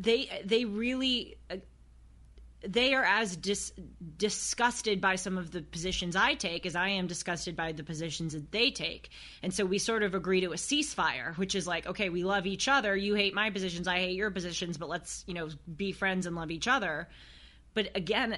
[0.00, 1.56] they they really uh,
[2.66, 3.72] they are as dis-
[4.18, 8.34] disgusted by some of the positions I take as I am disgusted by the positions
[8.34, 9.10] that they take.
[9.42, 12.46] And so we sort of agree to a ceasefire, which is like, okay, we love
[12.46, 12.94] each other.
[12.94, 16.36] You hate my positions, I hate your positions, but let's, you know, be friends and
[16.36, 17.08] love each other.
[17.72, 18.36] But again,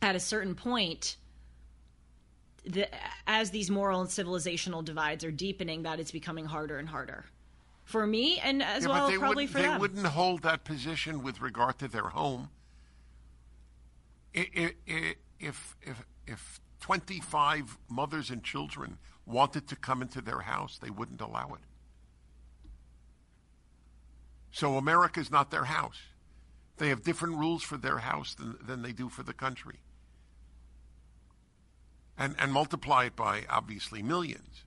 [0.00, 1.16] at a certain point,
[2.64, 2.88] the,
[3.26, 7.24] as these moral and civilizational divides are deepening, that it's becoming harder and harder
[7.90, 9.72] for me, and as Yeah, well probably for they them.
[9.74, 12.50] They wouldn't hold that position with regard to their home.
[14.34, 20.20] I- I- I- If if if twenty five mothers and children wanted to come into
[20.20, 21.62] their house, they wouldn't allow it.
[24.50, 26.00] So America's not their house.
[26.76, 29.80] They have different rules for their house than, than they do for the country.
[32.18, 34.64] And and multiply it by obviously millions.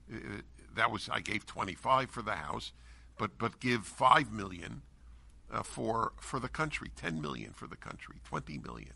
[0.74, 2.72] That was I gave twenty five for the house,
[3.18, 4.82] but but give five million
[5.52, 8.94] uh, for for the country, ten million for the country, twenty million.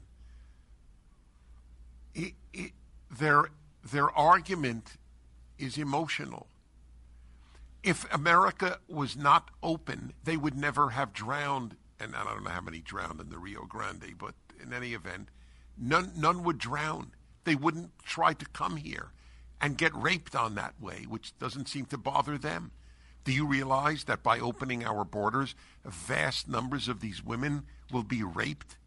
[2.15, 2.73] It, it,
[3.11, 3.51] their
[3.85, 4.97] their argument
[5.59, 6.49] is emotional.
[7.83, 11.77] If America was not open, they would never have drowned.
[12.01, 15.29] And I don't know how many drowned in the Rio Grande, but in any event,
[15.77, 17.13] none none would drown.
[17.45, 19.13] They wouldn't try to come here
[19.61, 22.73] and get raped on that way, which doesn't seem to bother them.
[23.29, 25.55] Do you realize that by opening our borders,
[25.85, 28.79] vast numbers of these women will be raped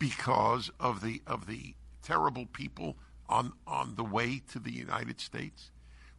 [0.00, 2.96] because of the of the terrible people
[3.28, 5.70] on on the way to the United States?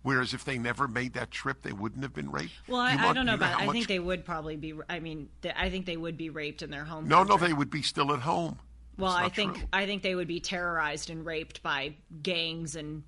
[0.03, 2.53] Whereas if they never made that trip, they wouldn't have been raped.
[2.69, 3.59] Well, I, You I don't know you about.
[3.59, 4.73] how I think they would probably be.
[4.89, 7.09] I mean, th- I think they would be raped in their home.
[7.09, 8.57] No, no, they would be still at home.
[8.97, 9.67] Well, I think true.
[9.73, 13.03] I think they would be terrorized and raped by gangs and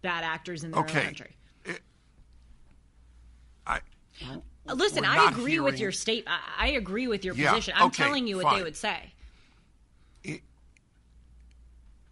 [0.00, 1.00] bad actors in their Okay.
[1.00, 1.36] own country.
[3.66, 3.80] I
[4.72, 6.24] Listen, I agree with your state.
[6.26, 7.74] I, I agree with your Yeah, position.
[7.76, 8.58] I'm okay, telling you what fine.
[8.58, 9.12] they would say.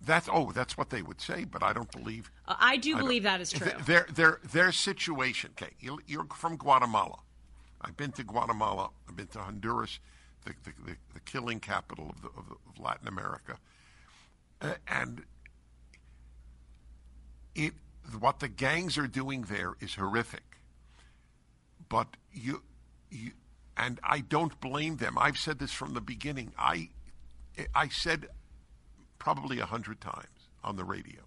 [0.05, 2.30] That's oh, that's what they would say, but I don't believe.
[2.48, 3.70] Uh, I do I believe that is true.
[3.86, 5.53] Their their their situation.
[5.53, 7.20] Okay, you- you're from Guatemala.
[7.80, 8.90] I've been to Guatemala.
[9.09, 10.00] I've been to Honduras,
[10.44, 13.59] the the, the, the killing capital of, the, of, the, of Latin America,
[14.61, 15.22] uh, and
[17.55, 17.74] it
[18.18, 20.42] what the gangs are doing there is horrific.
[21.93, 22.62] But you
[23.11, 23.32] you
[23.76, 25.18] and I don't blame them.
[25.18, 26.53] I've said this from the beginning.
[26.59, 26.88] I
[27.74, 28.28] I said
[29.18, 31.20] probably a hundred times on the radio.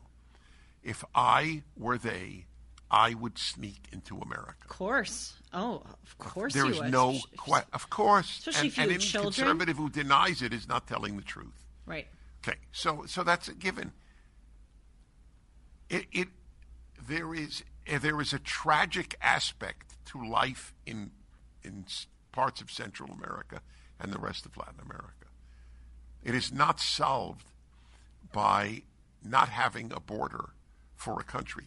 [0.81, 2.47] If I were they,
[2.89, 4.55] I would sneak into America.
[4.63, 5.33] of course.
[5.53, 8.83] Oh, of course There you is no, Sh- que- of course, Especially and, if you
[8.83, 9.33] and any children.
[9.33, 11.65] conservative who denies it is not telling the truth.
[11.85, 12.07] Right.
[12.47, 13.91] Okay, so so that's a given.
[15.89, 16.27] It, it
[17.07, 17.63] there is
[18.01, 21.11] there is a tragic aspect to life in
[21.63, 21.85] in
[22.31, 23.61] parts of Central America
[23.99, 25.27] and the rest of Latin America.
[26.23, 27.47] It is not solved
[28.31, 28.83] by
[29.23, 30.49] not having a border
[30.95, 31.65] for a country.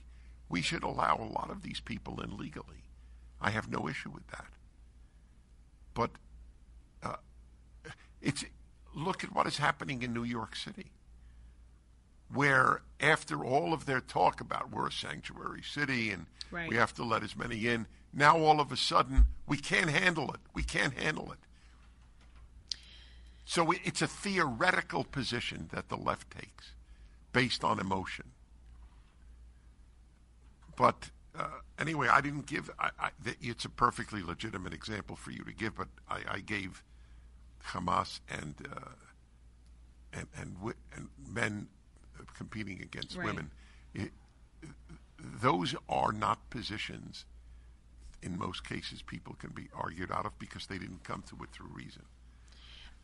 [0.49, 2.85] We should allow a lot of these people in legally.
[3.41, 4.47] I have no issue with that.
[5.95, 6.11] But
[7.03, 7.17] uh,
[8.21, 8.45] it's
[8.95, 10.93] look at what is happening in New York City,
[12.33, 16.69] where after all of their talk about we're a sanctuary city and Right.
[16.69, 20.33] we have to let as many in, now all of a sudden we can't handle
[20.33, 20.41] it.
[20.55, 21.39] We can't handle it.
[23.45, 26.73] So it's a theoretical position that the left takes,
[27.33, 28.31] based on emotion.
[30.77, 31.49] But uh,
[31.79, 32.71] anyway, I didn't give.
[32.79, 33.11] I, I,
[33.41, 36.83] it's a perfectly legitimate example for you to give, but I, I gave
[37.69, 38.91] Hamas and uh,
[40.13, 40.57] and and,
[40.95, 41.69] and men
[42.35, 43.27] competing against Right.
[43.27, 43.51] women.
[43.95, 44.13] It,
[45.19, 47.25] those are not positions.
[48.23, 51.51] In most cases, people can be argued out of because they didn't come to it
[51.53, 52.03] through reason.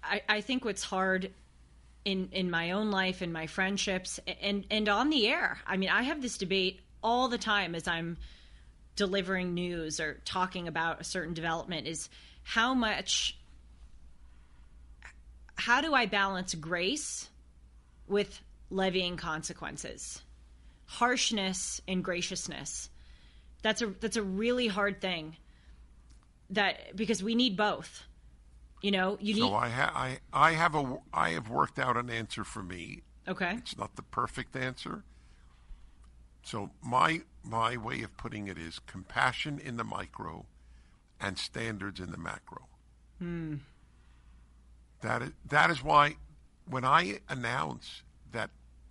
[0.02, 1.30] I, I think what's hard
[2.04, 5.58] in in my own life and my friendships and and on the air.
[5.66, 8.16] I mean, I have this debate all the time as I'm
[8.96, 12.08] delivering news or talking about a certain development is
[12.42, 13.36] how much
[15.56, 17.28] how do I balance grace
[18.06, 18.40] with
[18.74, 20.22] levying consequences?
[20.86, 22.90] Harshness and graciousness.
[23.62, 25.36] That's a that's a really hard thing.
[26.50, 28.04] That because we need both.
[28.82, 31.96] You know, you need So I, ha- I, I have a, I have worked out
[31.96, 33.00] an answer for me.
[33.26, 33.54] Okay.
[33.56, 35.04] It's not the perfect answer.
[36.42, 40.44] So my, my way of putting it is compassion in the micro,
[41.18, 42.66] and standards in the macro.
[43.18, 43.54] Hmm.
[45.00, 46.16] That is, that is why
[46.68, 48.02] when I announce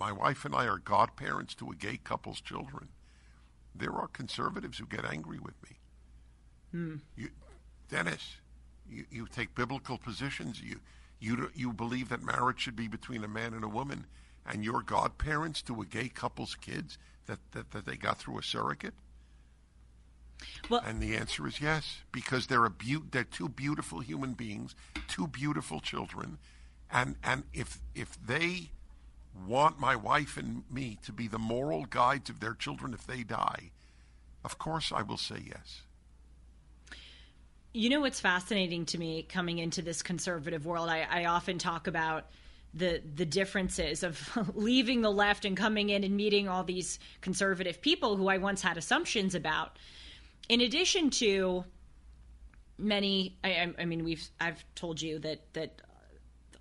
[0.03, 2.89] my wife and I are godparents to a gay couple's children,
[3.73, 5.77] there are conservatives who get angry with me.
[6.71, 6.95] Hmm.
[7.15, 7.29] You,
[7.89, 8.35] Dennis,
[8.89, 10.61] you, you take biblical positions.
[10.61, 10.81] You,
[11.21, 14.05] you, you believe that marriage should be between a man and a woman,
[14.45, 16.97] and you're godparents to a gay couple's kids
[17.27, 18.95] that, that, that they got through a surrogate?
[20.69, 24.75] Well, And the answer is yes, because they're a beau- they're two beautiful human beings,
[25.07, 26.39] two beautiful children,
[26.91, 28.71] and and if if they
[29.47, 33.23] want my wife and me to be the moral guides of their children if they
[33.23, 33.71] die,
[34.43, 35.81] of course I will say yes.
[37.73, 40.89] You know what's fascinating to me coming into this conservative world?
[40.89, 42.27] I, I often talk about
[42.75, 44.19] the the differences of
[44.55, 48.61] leaving the left and coming in and meeting all these conservative people who I once
[48.61, 49.77] had assumptions about.
[50.49, 51.63] In addition to
[52.77, 55.81] many, I, I- mean, we've I've told you that that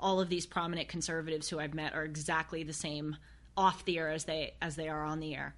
[0.02, 3.16] all of these prominent conservatives who I've met are exactly the same
[3.56, 5.54] off the air as they as they are on the air.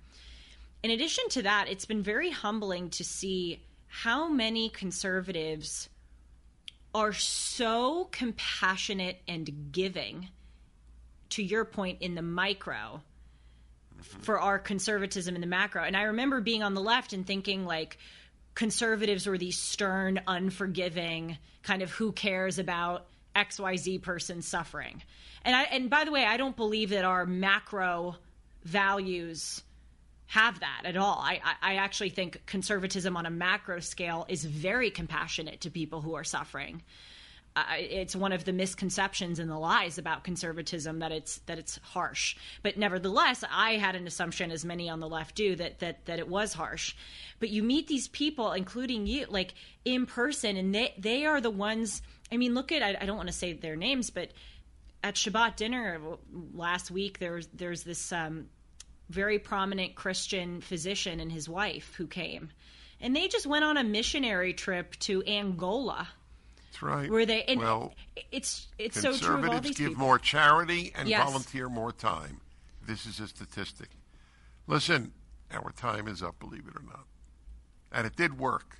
[0.82, 5.88] In addition to that, it's been very humbling to see how many conservatives
[6.94, 10.28] are so compassionate and giving
[11.30, 13.02] to your point in the micro
[14.20, 15.82] for our conservatism in the macro.
[15.82, 17.98] And I remember being on the left and thinking like
[18.54, 25.02] conservatives were these stern, unforgiving, kind of who cares about XYZ person suffering.
[25.44, 28.16] And I and by the way, I don't believe that our macro
[28.64, 29.62] values
[30.26, 31.18] have that at all.
[31.20, 36.14] I, I, actually think conservatism on a macro scale is very compassionate to people who
[36.14, 36.82] are suffering.
[37.54, 41.78] I it's one of the misconceptions and the lies about conservatism that it's that it's
[41.82, 42.36] harsh.
[42.62, 46.18] But nevertheless, I had an assumption, as many on the left do, that that that
[46.18, 46.96] it was harsh.
[47.38, 49.54] But you meet these people, including you, like
[49.84, 52.02] in person, and they they are the ones.
[52.34, 54.32] I mean, look at I, I don't want to say their names, but
[55.04, 56.00] at Shabbat dinner
[56.52, 58.46] last week, there's there's this um,
[59.08, 62.50] very prominent Christian physician and his wife who came,
[63.00, 66.08] and they just went on a missionary trip to Angola.
[66.66, 67.08] That's right.
[67.08, 67.94] Where they and well,
[68.32, 70.04] it's it's so true conservatives give people.
[70.04, 71.24] more charity and Yes.
[71.24, 72.40] volunteer more time.
[72.84, 73.90] This is a statistic.
[74.66, 75.12] Listen,
[75.52, 77.06] our time is up, believe it or not,
[77.92, 78.78] and it did work.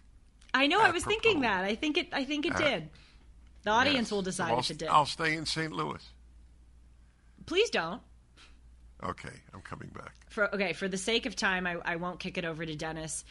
[0.52, 0.81] I know.
[0.81, 1.62] I was thinking that.
[1.62, 2.09] I think it.
[2.12, 2.89] I think it did.
[3.65, 4.12] The audience Yes.
[4.12, 4.89] will decide I'll, if it did.
[4.89, 5.73] I'll stay in St.
[5.73, 6.03] Louis.
[7.47, 8.01] Please don't.
[9.03, 10.15] Okay, I'm coming back.
[10.31, 13.24] For okay, for the sake of time, I, I won't kick it over to Dennis.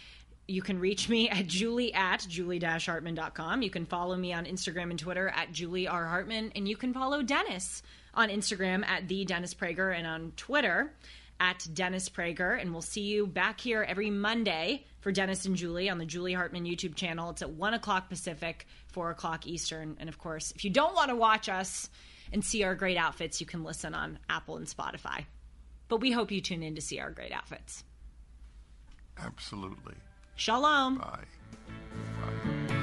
[0.47, 3.61] You can reach me at julie at julie-hartman.com.
[3.61, 6.05] You can follow me on Instagram and Twitter at Julie R.
[6.05, 6.51] Hartman.
[6.55, 7.81] And you can follow Dennis
[8.13, 10.91] on Instagram at the Dennis Prager and on Twitter
[11.39, 12.59] at Dennis Prager.
[12.59, 16.33] And we'll see you back here every Monday for Dennis and Julie on the Julie
[16.33, 17.29] Hartman YouTube channel.
[17.29, 19.97] It's at 1 o'clock Pacific, 4 o'clock Eastern.
[19.99, 21.89] And of course, if you don't want to watch us
[22.31, 25.25] and see our great outfits, you can listen on Apple and Spotify.
[25.89, 27.83] But we hope you tune in to see our great outfits.
[29.17, 29.95] Absolutely.
[30.35, 30.97] Shalom.
[30.97, 32.82] Bye.